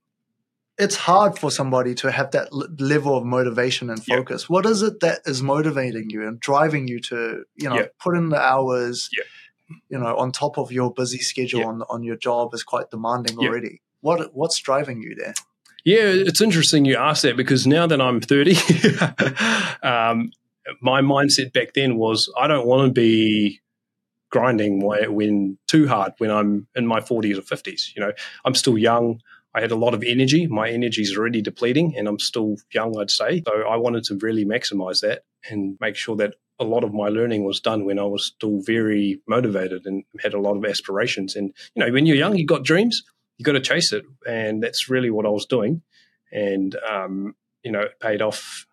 it's 0.77 0.97
hard 0.97 1.39
for 1.39 1.49
somebody 1.49 1.95
to 1.95 2.12
have 2.12 2.32
that 2.32 2.49
l- 2.51 2.67
level 2.77 3.17
of 3.17 3.23
motivation 3.23 3.89
and 3.89 4.01
Yeah. 4.06 4.17
focus. 4.17 4.49
What 4.49 4.65
is 4.65 4.82
it 4.84 4.99
that 4.99 5.21
is 5.25 5.41
motivating 5.41 6.10
you 6.10 6.27
and 6.27 6.39
driving 6.39 6.88
you 6.88 6.99
to, 7.10 7.43
you 7.56 7.69
know, 7.69 7.75
Yeah. 7.77 7.86
put 8.03 8.15
in 8.17 8.30
the 8.30 8.39
hours? 8.39 9.10
Yeah. 9.17 9.23
You 9.89 9.99
know, 9.99 10.15
on 10.17 10.32
top 10.32 10.58
of 10.58 10.71
your 10.71 10.93
busy 10.93 11.17
schedule 11.19 11.62
Yeah. 11.62 11.67
on 11.67 11.82
on 11.89 12.03
your 12.03 12.17
job 12.17 12.53
is 12.53 12.63
quite 12.63 12.89
demanding 12.91 13.38
Yeah. 13.39 13.47
already. 13.49 13.82
What 14.01 14.19
what's 14.36 14.60
driving 14.60 15.01
you 15.01 15.15
there? 15.15 15.34
Yeah, 15.86 16.08
it's 16.30 16.41
interesting 16.41 16.84
you 16.86 16.97
ask 16.97 17.21
that 17.23 17.38
because 17.38 17.65
now 17.65 17.88
that 17.88 18.01
I'm 18.01 18.19
30, 18.19 18.56
um, 19.84 20.32
my 20.82 21.01
mindset 21.01 21.53
back 21.53 21.73
then 21.73 21.97
was 21.97 22.32
I 22.38 22.47
don't 22.47 22.67
want 22.67 22.88
to 22.88 22.91
be 22.91 23.62
grinding 24.30 24.82
when 24.82 25.58
too 25.67 25.88
hard 25.88 26.13
when 26.17 26.32
I'm 26.32 26.67
in 26.75 26.86
my 26.86 26.99
40s 26.99 27.38
or 27.38 27.41
50s. 27.41 27.95
You 27.95 28.01
know, 28.01 28.12
I'm 28.45 28.56
still 28.56 28.77
young. 28.77 29.21
I 29.56 29.62
had 29.62 29.71
a 29.71 29.75
lot 29.75 29.93
of 29.93 30.03
energy. 30.03 30.45
My 30.47 30.69
energy 30.69 31.01
is 31.01 31.17
already 31.17 31.41
depleting, 31.41 31.95
and 31.97 32.08
I'm 32.08 32.19
still 32.19 32.58
young, 32.71 32.99
I'd 32.99 33.10
say. 33.10 33.41
So 33.47 33.62
I 33.67 33.77
wanted 33.77 34.03
to 34.06 34.15
really 34.21 34.45
maximize 34.45 35.01
that 35.01 35.23
and 35.49 35.77
make 35.80 35.95
sure 35.95 36.15
that 36.17 36.36
a 36.60 36.63
lot 36.63 36.84
of 36.84 36.93
my 36.93 37.08
learning 37.08 37.43
was 37.43 37.60
done 37.60 37.86
when 37.86 37.99
I 37.99 38.03
was 38.03 38.25
still 38.25 38.62
very 38.62 39.21
motivated 39.27 39.86
and 39.86 40.03
had 40.19 40.34
a 40.34 40.39
lot 40.39 40.58
of 40.58 40.65
aspirations. 40.65 41.36
And 41.36 41.53
you 41.75 41.86
know, 41.86 41.91
when 41.91 42.06
you're 42.06 42.17
young, 42.17 42.36
you 42.36 42.45
got 42.45 42.63
dreams, 42.63 43.03
you 43.38 43.45
got 43.45 43.53
to 43.53 43.60
chase 43.60 43.93
it, 43.93 44.03
and 44.27 44.62
that's 44.62 44.89
really 44.89 45.10
what 45.10 45.25
I 45.25 45.30
was 45.30 45.45
doing. 45.45 45.82
And 46.32 46.75
um, 46.88 47.36
you 47.63 47.71
know, 47.71 47.82
it 47.82 47.99
paid 47.99 48.21
off 48.21 48.67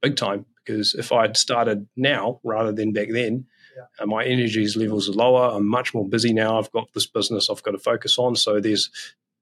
big 0.00 0.16
time 0.16 0.46
because 0.64 0.94
if 0.94 1.12
I'd 1.12 1.36
started 1.36 1.86
now 1.96 2.40
rather 2.44 2.72
than 2.72 2.92
back 2.92 3.08
then, 3.10 3.46
uh, 3.98 4.06
my 4.06 4.24
energy 4.24 4.66
levels 4.76 5.08
are 5.08 5.12
lower. 5.12 5.56
I'm 5.56 5.66
much 5.66 5.94
more 5.94 6.08
busy 6.08 6.32
now. 6.32 6.58
I've 6.58 6.70
got 6.72 6.92
this 6.94 7.06
business 7.06 7.48
I've 7.50 7.62
got 7.62 7.72
to 7.72 7.78
focus 7.78 8.18
on. 8.18 8.36
So 8.36 8.60
there's 8.60 8.90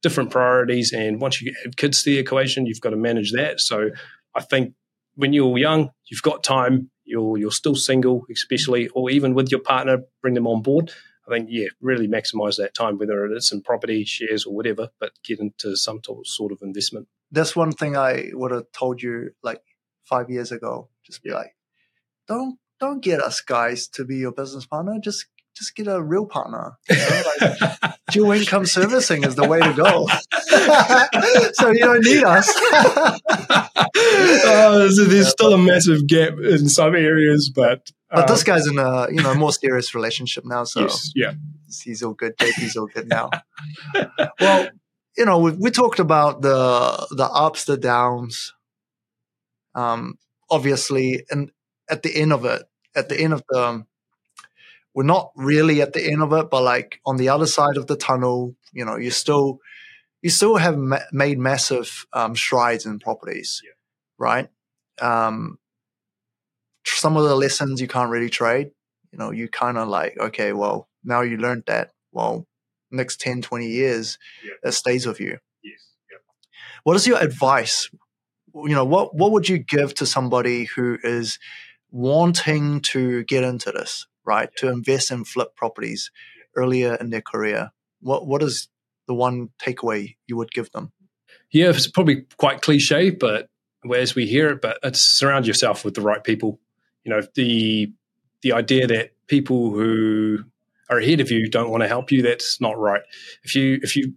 different 0.03 0.31
priorities, 0.31 0.93
and 0.93 1.21
once 1.21 1.43
you 1.43 1.55
add 1.65 1.77
kids 1.77 2.03
to 2.03 2.11
the 2.11 2.19
equation, 2.19 2.67
you've 2.67 2.81
got 2.81 2.91
to 2.91 2.97
manage 2.97 3.33
that. 3.33 3.61
So 3.61 3.91
I 4.35 4.41
think 4.41 4.75
when 5.15 5.33
you're 5.33 5.59
young, 5.59 5.91
you've 6.07 6.23
got 6.23 6.45
time. 6.45 6.91
You're 7.05 7.39
you're 7.39 7.51
still 7.51 7.75
single, 7.75 8.25
especially, 8.31 8.89
or 8.89 9.11
even 9.11 9.35
with 9.35 9.51
your 9.51 9.61
partner, 9.61 9.99
bring 10.23 10.35
them 10.35 10.47
on 10.47 10.63
board. 10.63 10.93
I 11.27 11.35
think 11.35 11.49
yeah, 11.51 11.69
really 11.81 12.09
maximize 12.09 12.57
that 12.57 12.75
time, 12.75 12.99
whether 12.99 13.27
it's 13.27 13.53
in 13.53 13.63
property, 13.63 14.05
shares, 14.05 14.45
or 14.45 14.55
whatever, 14.55 14.89
but 14.99 15.13
get 15.25 15.41
into 15.41 15.77
some 15.77 16.01
sort 16.25 16.53
of 16.53 16.63
investment. 16.63 17.09
That's 17.31 17.55
one 17.55 17.73
thing 17.73 17.97
I 17.97 18.31
would 18.33 18.51
have 18.51 18.71
told 18.73 19.03
you 19.03 19.31
like 19.43 19.63
five 20.05 20.31
years 20.31 20.51
ago. 20.51 20.89
Just 21.11 21.23
be 21.23 21.33
like, 21.33 21.55
don't 22.27 22.59
don't 22.79 23.03
get 23.03 23.21
us 23.21 23.41
guys 23.41 23.89
to 23.89 24.05
be 24.05 24.17
your 24.17 24.33
business 24.33 24.65
partner. 24.67 24.99
Just 25.03 25.27
just 25.57 25.75
get 25.75 25.89
a 25.89 26.03
real 26.03 26.27
partner. 26.27 26.79
You 26.89 26.97
know, 26.97 27.23
like, 27.41 27.95
dual 28.11 28.33
income 28.33 28.67
servicing 28.67 29.25
is 29.25 29.35
the 29.35 29.47
way 29.47 29.61
to 29.61 29.73
go. 29.75 30.07
so 31.53 31.71
you 31.71 31.81
don't 31.81 32.05
need 32.05 32.25
us. 32.25 32.49
oh, 34.47 34.89
so 34.91 35.05
there's 35.05 35.29
still 35.29 35.53
a 35.53 35.59
massive 35.59 36.07
gap 36.07 36.39
in 36.39 36.69
some 36.69 36.95
areas, 36.95 37.51
but 37.55 37.91
but 38.11 38.27
this 38.27 38.41
um, 38.41 38.45
guy's 38.47 38.67
in 38.67 38.79
a 38.79 39.09
you 39.11 39.23
know 39.23 39.35
more 39.35 39.53
serious 39.53 39.95
relationship 39.95 40.45
now, 40.47 40.65
so 40.65 40.81
yes, 40.81 41.13
yeah, 41.15 41.33
he's 41.83 42.03
all 42.03 42.15
good. 42.15 42.37
JP's 42.39 42.77
all 42.77 42.87
good 42.87 43.09
now. 43.09 43.31
well, 44.41 44.69
you 45.17 45.25
know, 45.25 45.39
we, 45.39 45.53
we 45.53 45.71
talked 45.71 45.99
about 45.99 46.43
the 46.43 47.07
the 47.11 47.27
ups, 47.27 47.65
the 47.65 47.77
downs. 47.77 48.55
Um, 49.75 50.17
obviously, 50.51 51.25
and 51.31 51.51
at 51.89 52.03
the 52.03 52.15
end 52.17 52.33
of 52.33 52.45
it, 52.45 52.63
at 52.95 53.09
the 53.09 53.19
end 53.21 53.33
of 53.33 53.43
the, 53.49 53.85
we're 54.95 55.05
not 55.05 55.31
really 55.37 55.81
at 55.83 55.93
the 55.93 56.05
end 56.11 56.23
of 56.23 56.33
it, 56.33 56.51
but 56.51 56.63
like 56.63 57.01
on 57.07 57.17
the 57.17 57.29
other 57.29 57.47
side 57.47 57.77
of 57.77 57.87
the 57.87 57.97
tunnel, 57.97 58.57
you 58.73 58.85
know, 58.85 58.97
you 58.97 59.11
still 59.11 59.59
you 60.23 60.31
still 60.31 60.57
have 60.57 60.77
ma- 60.77 60.99
made 61.13 61.39
massive 61.39 62.07
um, 62.13 62.37
strides 62.37 62.85
in 62.87 62.99
properties, 62.99 63.63
Yeah. 63.65 63.71
right? 64.19 64.49
Um, 65.01 65.59
some 66.85 67.17
of 67.17 67.25
the 67.25 67.35
lessons 67.37 67.81
you 67.81 67.89
can't 67.89 68.11
really 68.11 68.29
trade. 68.31 68.71
You 69.13 69.19
know, 69.19 69.31
you 69.31 69.49
kind 69.49 69.79
of 69.79 69.89
like, 69.89 70.17
okay, 70.19 70.53
well, 70.53 70.89
now 71.05 71.23
you 71.23 71.37
learned 71.37 71.65
that. 71.67 71.93
Well, 72.13 72.47
next 72.91 73.21
10, 73.21 73.41
20 73.43 73.67
years, 73.69 74.19
Yeah. 74.45 74.53
that 74.63 74.73
stays 74.73 75.07
with 75.07 75.21
you. 75.21 75.39
yes, 75.63 75.81
yeah. 76.11 76.19
What 76.85 76.97
is 76.97 77.07
your 77.07 77.19
advice? 77.19 77.89
You 78.55 78.75
know, 78.75 78.85
what, 78.85 79.15
what 79.15 79.33
would 79.33 79.49
you 79.49 79.59
give 79.59 79.95
to 79.95 80.07
somebody 80.07 80.65
who 80.65 80.99
is 81.03 81.39
wanting 81.91 82.81
to 82.81 83.25
get 83.25 83.45
into 83.45 83.73
this, 83.73 84.07
right? 84.25 84.49
To 84.57 84.69
invest 84.69 85.11
in 85.11 85.25
flip 85.25 85.57
properties 85.57 86.11
earlier 86.57 86.95
in 86.95 87.11
their 87.11 87.23
career? 87.23 87.71
What, 88.01 88.27
what 88.27 88.43
is 88.43 88.69
the 89.07 89.15
one 89.15 89.51
takeaway 89.61 90.17
you 90.27 90.37
would 90.37 90.53
give 90.53 90.71
them? 90.73 90.93
Yeah, 91.51 91.71
it's 91.71 91.89
probably 91.89 92.27
quite 92.37 92.63
cliche, 92.63 93.11
but 93.11 93.49
as 93.95 94.15
we 94.15 94.27
hear 94.27 94.51
it, 94.51 94.61
but 94.61 94.79
it's 94.83 95.01
surround 95.01 95.47
yourself 95.47 95.85
with 95.85 95.95
the 95.95 96.01
right 96.01 96.23
people. 96.23 96.61
You 97.05 97.11
know, 97.11 97.23
the 97.35 97.93
the 98.43 98.53
idea 98.53 98.87
that 98.87 99.11
people 99.27 99.71
who 99.71 100.45
are 100.89 100.99
ahead 100.99 101.21
of 101.21 101.31
you 101.31 101.49
don't 101.49 101.71
want 101.71 101.83
to 101.83 101.89
help 101.89 102.13
you, 102.13 102.23
that's 102.23 102.61
not 102.61 102.79
right. 102.79 103.03
If 103.43 103.55
you 103.55 103.81
if 103.83 103.97
you 103.97 104.15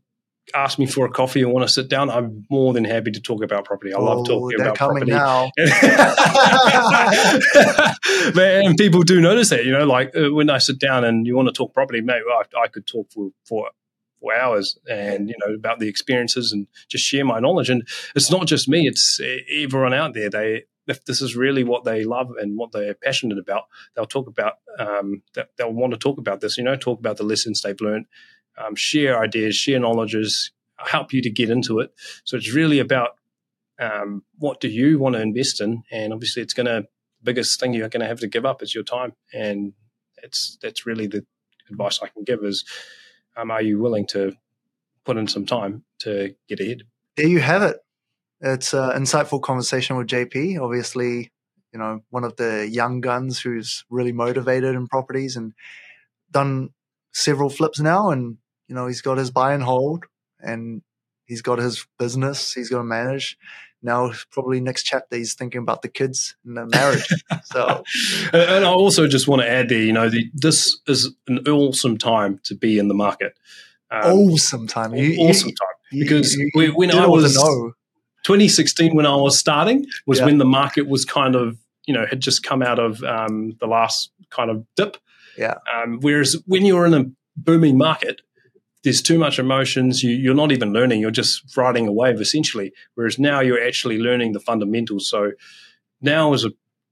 ask 0.54 0.78
me 0.78 0.86
for 0.86 1.06
a 1.06 1.10
coffee 1.10 1.42
and 1.42 1.52
want 1.54 1.66
to 1.68 1.74
sit 1.74 1.88
down, 1.90 2.10
I'm 2.10 2.46
more 2.50 2.74
than 2.74 2.84
happy 2.84 3.12
to 3.12 3.22
talk 3.22 3.44
about 3.44 3.66
property. 3.66 3.94
I 3.94 4.00
love 4.00 4.20
Oh, 4.20 4.24
talking 4.26 4.60
about 4.62 4.76
coming 4.78 5.08
property. 5.08 5.12
now. 5.12 5.52
Man, 8.36 8.66
and 8.66 8.78
people 8.78 9.02
do 9.04 9.22
notice 9.22 9.50
that, 9.50 9.66
you 9.66 9.72
know, 9.72 9.86
like 9.86 10.16
uh, 10.16 10.34
when 10.34 10.50
I 10.50 10.58
sit 10.58 10.80
down 10.80 11.04
and 11.04 11.26
you 11.26 11.36
want 11.36 11.48
to 11.48 11.54
talk 11.54 11.74
property, 11.74 12.02
mate, 12.02 12.22
well, 12.28 12.44
I, 12.56 12.64
I 12.64 12.68
could 12.68 12.86
talk 12.88 13.12
for, 13.12 13.30
for 13.46 13.70
for 14.22 14.34
hours 14.34 14.78
and 14.90 15.28
you 15.28 15.36
know 15.46 15.54
about 15.54 15.80
the 15.80 15.90
experiences 15.90 16.54
and 16.54 16.66
just 16.88 17.04
share 17.04 17.26
my 17.26 17.40
knowledge. 17.42 17.70
And 17.70 17.86
it's 18.16 18.32
not 18.32 18.48
just 18.48 18.70
me; 18.70 18.88
it's 18.88 19.20
everyone 19.52 19.94
out 19.94 20.14
there. 20.14 20.30
They 20.30 20.64
if 20.88 21.04
this 21.06 21.22
is 21.22 21.36
really 21.36 21.64
what 21.64 21.84
they 21.84 22.04
love 22.06 22.32
and 22.40 22.58
what 22.58 22.72
they're 22.72 22.94
passionate 22.94 23.38
about, 23.38 23.64
they'll 23.96 24.06
talk 24.06 24.28
about 24.28 24.54
um, 24.80 25.22
that 25.36 25.50
they'll 25.58 25.74
want 25.74 25.92
to 25.94 26.00
talk 26.00 26.18
about 26.18 26.40
this. 26.42 26.58
You 26.58 26.64
know, 26.64 26.76
talk 26.78 27.00
about 27.00 27.18
the 27.18 27.24
lessons 27.24 27.62
they've 27.62 27.80
learned, 27.82 28.06
um, 28.58 28.76
share 28.76 29.20
ideas, 29.20 29.56
share 29.56 29.80
knowledges, 29.80 30.52
help 30.78 31.14
you 31.14 31.22
to 31.22 31.30
get 31.30 31.50
into 31.50 31.80
it. 31.80 31.92
So 32.24 32.38
it's 32.38 32.54
really 32.54 32.80
about 32.80 33.12
um, 33.80 34.24
what 34.38 34.60
do 34.60 34.68
you 34.68 35.00
want 35.00 35.16
to 35.16 35.22
invest 35.22 35.62
in, 35.62 35.84
and 35.92 36.14
obviously 36.14 36.42
it's 36.42 36.54
going 36.54 36.68
to 36.68 36.88
biggest 37.24 37.60
thing 37.60 37.74
you're 37.74 37.90
going 37.90 38.02
to 38.02 38.08
have 38.08 38.20
to 38.20 38.28
give 38.28 38.46
up 38.46 38.62
is 38.62 38.76
your 38.76 38.84
time, 38.84 39.14
and 39.34 39.74
it's 40.22 40.58
that's 40.62 40.86
really 40.86 41.08
the 41.08 41.26
advice 41.70 42.00
I 42.02 42.08
can 42.08 42.24
give 42.24 42.44
is, 42.44 42.66
um, 43.36 43.52
are 43.52 43.62
you 43.62 43.80
willing 43.80 44.06
to 44.08 44.36
put 45.06 45.18
in 45.18 45.28
some 45.28 45.46
time 45.46 45.84
to 46.00 46.36
get 46.48 46.60
ahead? 46.60 46.84
There 47.16 47.28
you 47.28 47.40
have 47.40 47.62
it. 47.62 47.78
It's 48.42 48.74
an 48.74 48.92
insightful 48.92 49.42
conversation 49.42 49.96
with 49.96 50.08
JP. 50.08 50.62
Obviously, 50.62 51.32
you 51.72 51.80
know, 51.80 52.02
one 52.10 52.24
of 52.24 52.36
the 52.36 52.68
young 52.70 53.02
guns 53.02 53.40
who's 53.40 53.86
really 53.90 54.12
motivated 54.12 54.76
in 54.76 54.88
properties 54.88 55.36
and 55.36 55.54
done 56.32 56.70
several 57.14 57.50
flips 57.50 57.80
now. 57.80 58.10
And, 58.10 58.38
you 58.74 58.80
know, 58.80 58.88
he's 58.88 59.02
got 59.02 59.20
his 59.20 59.30
buy 59.30 59.54
and 59.54 59.62
hold 59.62 60.06
and 60.40 60.82
he's 61.26 61.44
got 61.44 61.60
his 61.60 61.86
business 62.00 62.54
he's 62.54 62.70
got 62.70 62.80
to 62.80 62.84
manage. 62.84 63.38
Now, 63.84 64.14
probably 64.32 64.62
next 64.62 64.82
chapter, 64.82 65.16
he's 65.16 65.36
thinking 65.36 65.62
about 65.62 65.84
the 65.84 65.90
kids 65.90 66.36
and 66.44 66.58
the 66.58 66.66
marriage. 66.66 67.08
so, 67.44 67.84
and 68.34 68.66
I 68.66 68.70
also 68.70 69.08
just 69.08 69.28
want 69.28 69.44
to 69.44 69.48
add 69.48 69.70
there, 69.70 69.84
you 69.84 69.94
know, 69.94 70.10
the, 70.10 70.28
this 70.34 70.76
is 70.88 71.14
an 71.28 71.48
awesome 71.48 72.00
time 72.00 72.40
to 72.46 72.56
be 72.56 72.80
in 72.80 72.88
the 72.88 72.96
market. 72.96 73.38
Um, 73.92 74.12
awesome 74.12 74.66
time. 74.66 74.96
You, 74.96 75.18
awesome 75.20 75.50
you, 75.50 75.56
time. 75.56 76.00
Because 76.00 76.34
you, 76.34 76.50
you, 76.56 76.72
when 76.72 76.90
I 76.90 77.06
was 77.06 77.36
2016, 78.24 78.96
when 78.96 79.06
I 79.06 79.16
was 79.16 79.38
starting, 79.38 79.86
was 80.08 80.18
yeah. 80.18 80.26
when 80.26 80.40
the 80.40 80.46
market 80.46 80.88
was 80.88 81.06
kind 81.06 81.36
of, 81.36 81.60
you 81.86 81.94
know, 81.94 82.08
had 82.08 82.22
just 82.22 82.42
come 82.42 82.64
out 82.64 82.80
of 82.80 83.04
um, 83.04 83.56
the 83.60 83.68
last 83.68 84.10
kind 84.32 84.50
of 84.50 84.66
dip. 84.76 84.98
Yeah. 85.38 85.56
Um, 85.72 86.00
whereas 86.00 86.42
when 86.48 86.66
you're 86.66 86.88
in 86.88 86.96
a 86.96 87.06
booming 87.36 87.78
market, 87.78 88.22
there's 88.84 89.02
too 89.02 89.18
much 89.18 89.40
emotions. 89.40 90.04
You, 90.04 90.32
are 90.32 90.36
not 90.36 90.52
even 90.52 90.74
learning. 90.74 91.00
You're 91.00 91.12
just 91.12 91.56
riding 91.56 91.88
a 91.88 91.92
wave 91.92 92.20
essentially. 92.20 92.74
Whereas 92.96 93.18
now 93.18 93.40
you're 93.40 93.64
actually 93.64 93.98
learning 93.98 94.34
the 94.34 94.40
fundamentals. 94.40 95.10
So 95.10 95.32
now 96.02 96.34
is 96.34 96.46
a 96.46 96.52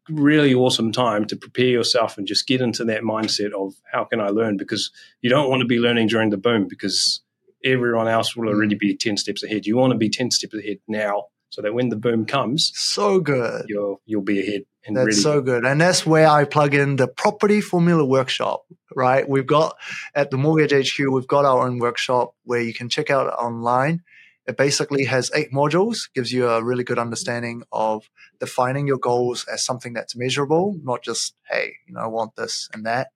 really 0.09 0.53
awesome 0.53 0.91
time 0.91 1.25
to 1.25 1.35
prepare 1.35 1.67
yourself 1.67 2.17
and 2.17 2.25
just 2.25 2.47
get 2.47 2.61
into 2.61 2.85
that 2.85 3.01
mindset 3.01 3.51
of 3.51 3.73
how 3.91 4.05
can 4.05 4.19
I 4.19 4.29
learn? 4.29 4.57
Because 4.57 4.91
you 5.21 5.29
don't 5.29 5.49
want 5.49 5.61
to 5.61 5.67
be 5.67 5.79
learning 5.79 6.07
during 6.07 6.29
the 6.29 6.37
boom 6.37 6.67
because 6.67 7.21
everyone 7.63 8.07
else 8.07 8.35
will 8.35 8.47
already 8.47 8.75
mm. 8.75 8.79
be 8.79 8.95
10 8.95 9.17
steps 9.17 9.43
ahead. 9.43 9.65
You 9.65 9.77
want 9.77 9.91
to 9.91 9.97
be 9.97 10.09
10 10.09 10.31
steps 10.31 10.55
ahead 10.55 10.77
now 10.87 11.25
so 11.51 11.61
that 11.61 11.73
when 11.73 11.89
the 11.89 11.95
boom 11.95 12.25
comes, 12.25 12.71
so 12.73 13.19
good. 13.19 13.65
You'll 13.67 14.01
you'll 14.05 14.23
be 14.23 14.39
ahead. 14.41 14.63
And 14.85 14.97
that's 14.97 15.05
really 15.05 15.19
so 15.19 15.41
good. 15.41 15.63
And 15.63 15.79
that's 15.79 16.05
where 16.07 16.27
I 16.27 16.45
plug 16.45 16.73
in 16.73 16.95
the 16.95 17.07
property 17.07 17.61
formula 17.61 18.03
workshop, 18.03 18.65
right? 18.95 19.29
We've 19.29 19.45
got 19.45 19.77
at 20.15 20.31
the 20.31 20.37
Mortgage 20.37 20.71
HQ, 20.73 21.11
we've 21.11 21.27
got 21.27 21.45
our 21.45 21.67
own 21.67 21.77
workshop 21.77 22.33
where 22.45 22.61
you 22.61 22.73
can 22.73 22.89
check 22.89 23.11
out 23.11 23.27
online. 23.33 24.01
It 24.47 24.57
basically 24.57 25.03
has 25.05 25.29
eight 25.35 25.51
modules, 25.53 26.09
gives 26.15 26.31
you 26.31 26.47
a 26.49 26.63
really 26.63 26.83
good 26.83 26.97
understanding 26.97 27.61
of 27.71 28.09
defining 28.39 28.87
your 28.87 28.97
goals 28.97 29.45
as 29.45 29.63
something 29.63 29.93
that's 29.93 30.15
measurable, 30.15 30.75
not 30.81 31.03
just, 31.03 31.35
hey, 31.47 31.73
you 31.87 31.93
know, 31.93 32.01
I 32.01 32.07
want 32.07 32.35
this 32.35 32.67
and 32.73 32.83
that 32.87 33.09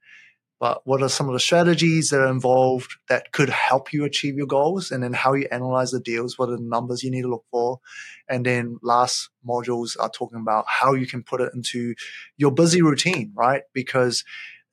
but 0.65 0.81
what 0.83 1.03
are 1.03 1.09
some 1.09 1.27
of 1.27 1.33
the 1.33 1.39
strategies 1.39 2.09
that 2.09 2.21
are 2.21 2.31
involved 2.31 2.95
that 3.07 3.31
could 3.31 3.49
help 3.49 3.93
you 3.93 4.03
achieve 4.03 4.33
your 4.35 4.47
goals? 4.47 4.89
And 4.89 5.03
then 5.03 5.13
how 5.13 5.35
you 5.35 5.47
analyze 5.51 5.91
the 5.91 5.99
deals 5.99 6.39
what 6.39 6.49
are 6.49 6.57
the 6.57 6.63
numbers 6.63 7.03
you 7.03 7.11
need 7.11 7.21
to 7.21 7.27
look 7.27 7.45
for? 7.51 7.81
And 8.27 8.43
then 8.43 8.79
last 8.81 9.29
modules 9.47 9.95
are 9.99 10.09
talking 10.09 10.39
about 10.39 10.65
how 10.67 10.95
you 10.95 11.05
can 11.05 11.21
put 11.21 11.39
it 11.39 11.51
into 11.53 11.93
your 12.37 12.49
busy 12.49 12.81
routine 12.81 13.31
right? 13.35 13.61
Because 13.75 14.23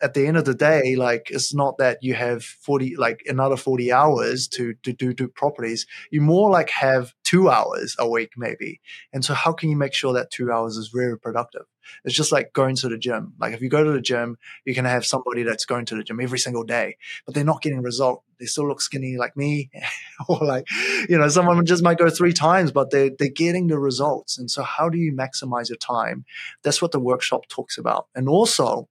at 0.02 0.14
the 0.14 0.26
end 0.26 0.36
of 0.36 0.44
the 0.44 0.54
day, 0.54 0.96
like 0.96 1.30
it's 1.30 1.54
not 1.54 1.78
that 1.78 1.98
you 2.02 2.14
have 2.14 2.42
40, 2.42 2.96
like 2.96 3.22
another 3.26 3.56
40 3.56 3.92
hours 3.92 4.48
to, 4.48 4.74
to 4.82 4.92
do, 4.92 5.14
do 5.14 5.28
properties. 5.28 5.86
You 6.10 6.20
more 6.20 6.50
like 6.50 6.70
have 6.70 7.14
two 7.22 7.48
hours 7.48 7.96
a 7.98 8.08
week, 8.08 8.32
maybe. 8.36 8.80
And 9.12 9.24
so 9.24 9.32
how 9.32 9.52
can 9.52 9.70
you 9.70 9.76
make 9.76 9.94
sure 9.94 10.12
that 10.14 10.30
two 10.30 10.50
hours 10.50 10.76
is 10.76 10.88
very 10.88 11.18
productive? 11.18 11.62
It's 12.04 12.14
just 12.14 12.32
like 12.32 12.52
going 12.52 12.76
to 12.76 12.88
the 12.88 12.98
gym. 12.98 13.34
Like 13.40 13.54
if 13.54 13.60
you 13.60 13.68
go 13.68 13.84
to 13.84 13.92
the 13.92 14.00
gym, 14.00 14.38
you 14.64 14.74
can 14.74 14.84
have 14.84 15.06
somebody 15.06 15.42
that's 15.42 15.64
going 15.64 15.84
to 15.86 15.96
the 15.96 16.02
gym 16.02 16.20
every 16.20 16.38
single 16.38 16.64
day, 16.64 16.96
but 17.24 17.34
they're 17.34 17.44
not 17.44 17.62
getting 17.62 17.82
result. 17.82 18.22
They 18.38 18.46
still 18.46 18.68
look 18.68 18.80
skinny 18.80 19.16
like 19.16 19.36
me, 19.36 19.70
or 20.28 20.38
like, 20.38 20.66
you 21.08 21.16
know, 21.18 21.28
someone 21.28 21.64
just 21.64 21.82
might 21.82 21.98
go 21.98 22.10
three 22.10 22.32
times, 22.32 22.72
but 22.72 22.90
they 22.90 23.10
they're 23.18 23.28
getting 23.28 23.68
the 23.68 23.78
results. 23.78 24.38
And 24.38 24.50
so 24.50 24.62
how 24.62 24.88
do 24.88 24.98
you 24.98 25.12
maximize 25.12 25.68
your 25.68 25.78
time? 25.78 26.24
That's 26.62 26.82
what 26.82 26.92
the 26.92 27.00
workshop 27.00 27.48
talks 27.48 27.78
about. 27.78 28.08
And 28.14 28.28
also 28.28 28.88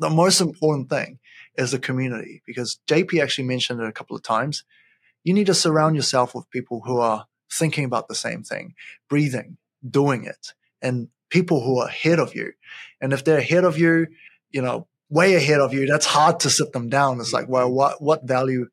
the 0.00 0.10
most 0.10 0.40
important 0.40 0.88
thing 0.88 1.18
is 1.56 1.70
the 1.70 1.78
community 1.78 2.42
because 2.46 2.80
JP 2.88 3.22
actually 3.22 3.44
mentioned 3.44 3.80
it 3.80 3.86
a 3.86 3.92
couple 3.92 4.16
of 4.16 4.22
times. 4.22 4.64
You 5.22 5.34
need 5.34 5.46
to 5.46 5.54
surround 5.54 5.94
yourself 5.94 6.34
with 6.34 6.50
people 6.50 6.80
who 6.84 6.98
are 6.98 7.26
thinking 7.52 7.84
about 7.84 8.08
the 8.08 8.14
same 8.14 8.42
thing, 8.42 8.74
breathing, 9.08 9.58
doing 9.88 10.24
it, 10.24 10.54
and 10.80 11.08
people 11.28 11.62
who 11.62 11.78
are 11.78 11.88
ahead 11.88 12.18
of 12.18 12.34
you. 12.34 12.52
And 13.00 13.12
if 13.12 13.24
they're 13.24 13.38
ahead 13.38 13.64
of 13.64 13.78
you, 13.78 14.06
you 14.50 14.62
know, 14.62 14.88
way 15.10 15.34
ahead 15.34 15.60
of 15.60 15.74
you, 15.74 15.86
that's 15.86 16.06
hard 16.06 16.40
to 16.40 16.50
sit 16.50 16.72
them 16.72 16.88
down. 16.88 17.20
It's 17.20 17.34
like, 17.34 17.48
well, 17.48 17.70
what, 17.70 18.00
what 18.00 18.26
value 18.26 18.68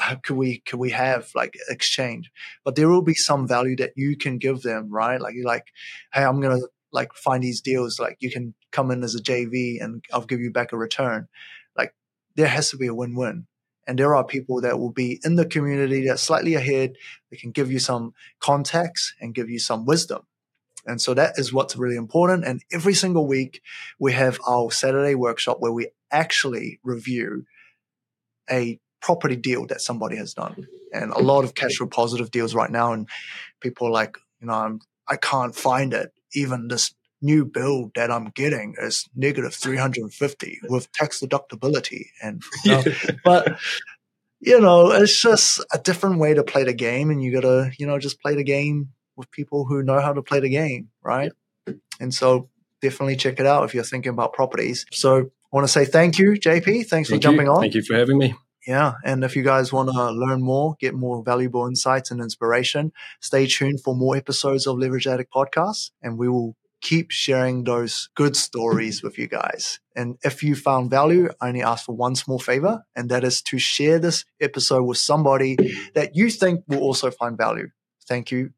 uh, 0.00 0.16
could 0.22 0.36
we, 0.36 0.60
could 0.60 0.78
we 0.78 0.90
have 0.90 1.28
like 1.34 1.54
exchange? 1.68 2.30
But 2.64 2.76
there 2.76 2.88
will 2.88 3.02
be 3.02 3.14
some 3.14 3.46
value 3.46 3.76
that 3.76 3.92
you 3.94 4.16
can 4.16 4.38
give 4.38 4.62
them, 4.62 4.90
right? 4.90 5.20
Like, 5.20 5.34
you're 5.34 5.44
like, 5.44 5.66
Hey, 6.14 6.24
I'm 6.24 6.40
going 6.40 6.58
to 6.58 6.68
like 6.92 7.12
find 7.14 7.42
these 7.42 7.60
deals. 7.60 7.98
Like 7.98 8.16
you 8.20 8.30
can 8.30 8.54
come 8.72 8.90
in 8.90 9.04
as 9.04 9.14
a 9.14 9.22
JV 9.22 9.82
and 9.82 10.04
I'll 10.12 10.24
give 10.24 10.40
you 10.40 10.50
back 10.50 10.72
a 10.72 10.76
return. 10.76 11.28
Like 11.76 11.94
there 12.34 12.48
has 12.48 12.70
to 12.70 12.76
be 12.76 12.86
a 12.86 12.94
win-win. 12.94 13.46
And 13.86 13.98
there 13.98 14.14
are 14.14 14.24
people 14.24 14.60
that 14.60 14.78
will 14.78 14.92
be 14.92 15.20
in 15.24 15.34
the 15.34 15.44
community 15.44 16.06
that's 16.06 16.22
slightly 16.22 16.54
ahead. 16.54 16.94
They 17.30 17.36
can 17.36 17.50
give 17.50 17.72
you 17.72 17.80
some 17.80 18.14
context 18.38 19.14
and 19.20 19.34
give 19.34 19.50
you 19.50 19.58
some 19.58 19.86
wisdom. 19.86 20.22
And 20.86 21.00
so 21.00 21.14
that 21.14 21.34
is 21.36 21.52
what's 21.52 21.76
really 21.76 21.96
important. 21.96 22.44
And 22.44 22.62
every 22.72 22.94
single 22.94 23.26
week 23.26 23.60
we 23.98 24.12
have 24.12 24.38
our 24.48 24.70
Saturday 24.70 25.14
workshop 25.14 25.58
where 25.60 25.72
we 25.72 25.88
actually 26.10 26.80
review 26.82 27.44
a 28.50 28.80
property 29.00 29.36
deal 29.36 29.66
that 29.66 29.80
somebody 29.80 30.16
has 30.16 30.34
done 30.34 30.66
and 30.92 31.10
a 31.12 31.18
lot 31.18 31.44
of 31.44 31.54
cash 31.54 31.76
flow 31.76 31.86
positive 31.88 32.30
deals 32.30 32.54
right 32.54 32.70
now. 32.70 32.92
And 32.92 33.08
people 33.60 33.88
are 33.88 33.92
like, 33.92 34.16
you 34.40 34.46
know, 34.46 34.54
I'm, 34.54 34.80
I 35.08 35.16
can't 35.16 35.54
find 35.54 35.92
it. 35.92 36.12
Even 36.34 36.68
this 36.68 36.94
new 37.22 37.44
build 37.44 37.92
that 37.94 38.10
I'm 38.10 38.26
getting 38.30 38.74
is 38.78 39.08
negative 39.14 39.54
350 39.54 40.60
with 40.68 40.90
tax 40.92 41.20
deductibility. 41.20 42.06
And, 42.22 42.42
but, 43.24 43.58
you 44.40 44.60
know, 44.60 44.90
it's 44.90 45.20
just 45.20 45.64
a 45.72 45.78
different 45.78 46.18
way 46.18 46.34
to 46.34 46.42
play 46.42 46.64
the 46.64 46.74
game. 46.74 47.10
And 47.10 47.22
you 47.22 47.32
got 47.32 47.42
to, 47.42 47.70
you 47.78 47.86
know, 47.86 47.98
just 47.98 48.20
play 48.20 48.34
the 48.34 48.44
game 48.44 48.90
with 49.16 49.30
people 49.30 49.64
who 49.64 49.82
know 49.82 50.00
how 50.00 50.12
to 50.12 50.22
play 50.22 50.40
the 50.40 50.50
game. 50.50 50.88
Right. 51.02 51.32
And 52.00 52.12
so 52.12 52.48
definitely 52.80 53.16
check 53.16 53.38
it 53.38 53.46
out 53.46 53.64
if 53.64 53.74
you're 53.74 53.84
thinking 53.84 54.10
about 54.10 54.32
properties. 54.32 54.84
So 54.92 55.18
I 55.18 55.56
want 55.56 55.66
to 55.66 55.72
say 55.72 55.84
thank 55.84 56.18
you, 56.18 56.32
JP. 56.32 56.64
Thanks 56.64 56.88
thank 56.88 57.08
for 57.08 57.18
jumping 57.18 57.46
you. 57.46 57.52
on. 57.52 57.60
Thank 57.60 57.74
you 57.74 57.82
for 57.82 57.94
having 57.94 58.18
me. 58.18 58.34
Yeah. 58.66 58.92
And 59.04 59.24
if 59.24 59.34
you 59.34 59.42
guys 59.42 59.72
want 59.72 59.90
to 59.90 60.10
learn 60.10 60.42
more, 60.42 60.76
get 60.78 60.94
more 60.94 61.22
valuable 61.22 61.66
insights 61.66 62.10
and 62.10 62.20
inspiration, 62.20 62.92
stay 63.20 63.46
tuned 63.46 63.80
for 63.80 63.94
more 63.94 64.16
episodes 64.16 64.66
of 64.66 64.78
Leverage 64.78 65.06
Addict 65.06 65.32
Podcast. 65.32 65.90
And 66.00 66.16
we 66.16 66.28
will 66.28 66.56
keep 66.82 67.10
sharing 67.10 67.64
those 67.64 68.10
good 68.14 68.36
stories 68.36 69.02
with 69.02 69.16
you 69.16 69.28
guys. 69.28 69.80
And 69.96 70.16
if 70.22 70.42
you 70.42 70.54
found 70.56 70.90
value, 70.90 71.30
I 71.40 71.48
only 71.48 71.62
ask 71.62 71.86
for 71.86 71.96
one 71.96 72.16
small 72.16 72.38
favor, 72.38 72.82
and 72.94 73.08
that 73.10 73.24
is 73.24 73.40
to 73.42 73.58
share 73.58 73.98
this 73.98 74.24
episode 74.40 74.82
with 74.82 74.98
somebody 74.98 75.56
that 75.94 76.14
you 76.14 76.28
think 76.30 76.64
will 76.68 76.80
also 76.80 77.10
find 77.10 77.38
value. 77.38 77.68
Thank 78.08 78.30
you 78.30 78.52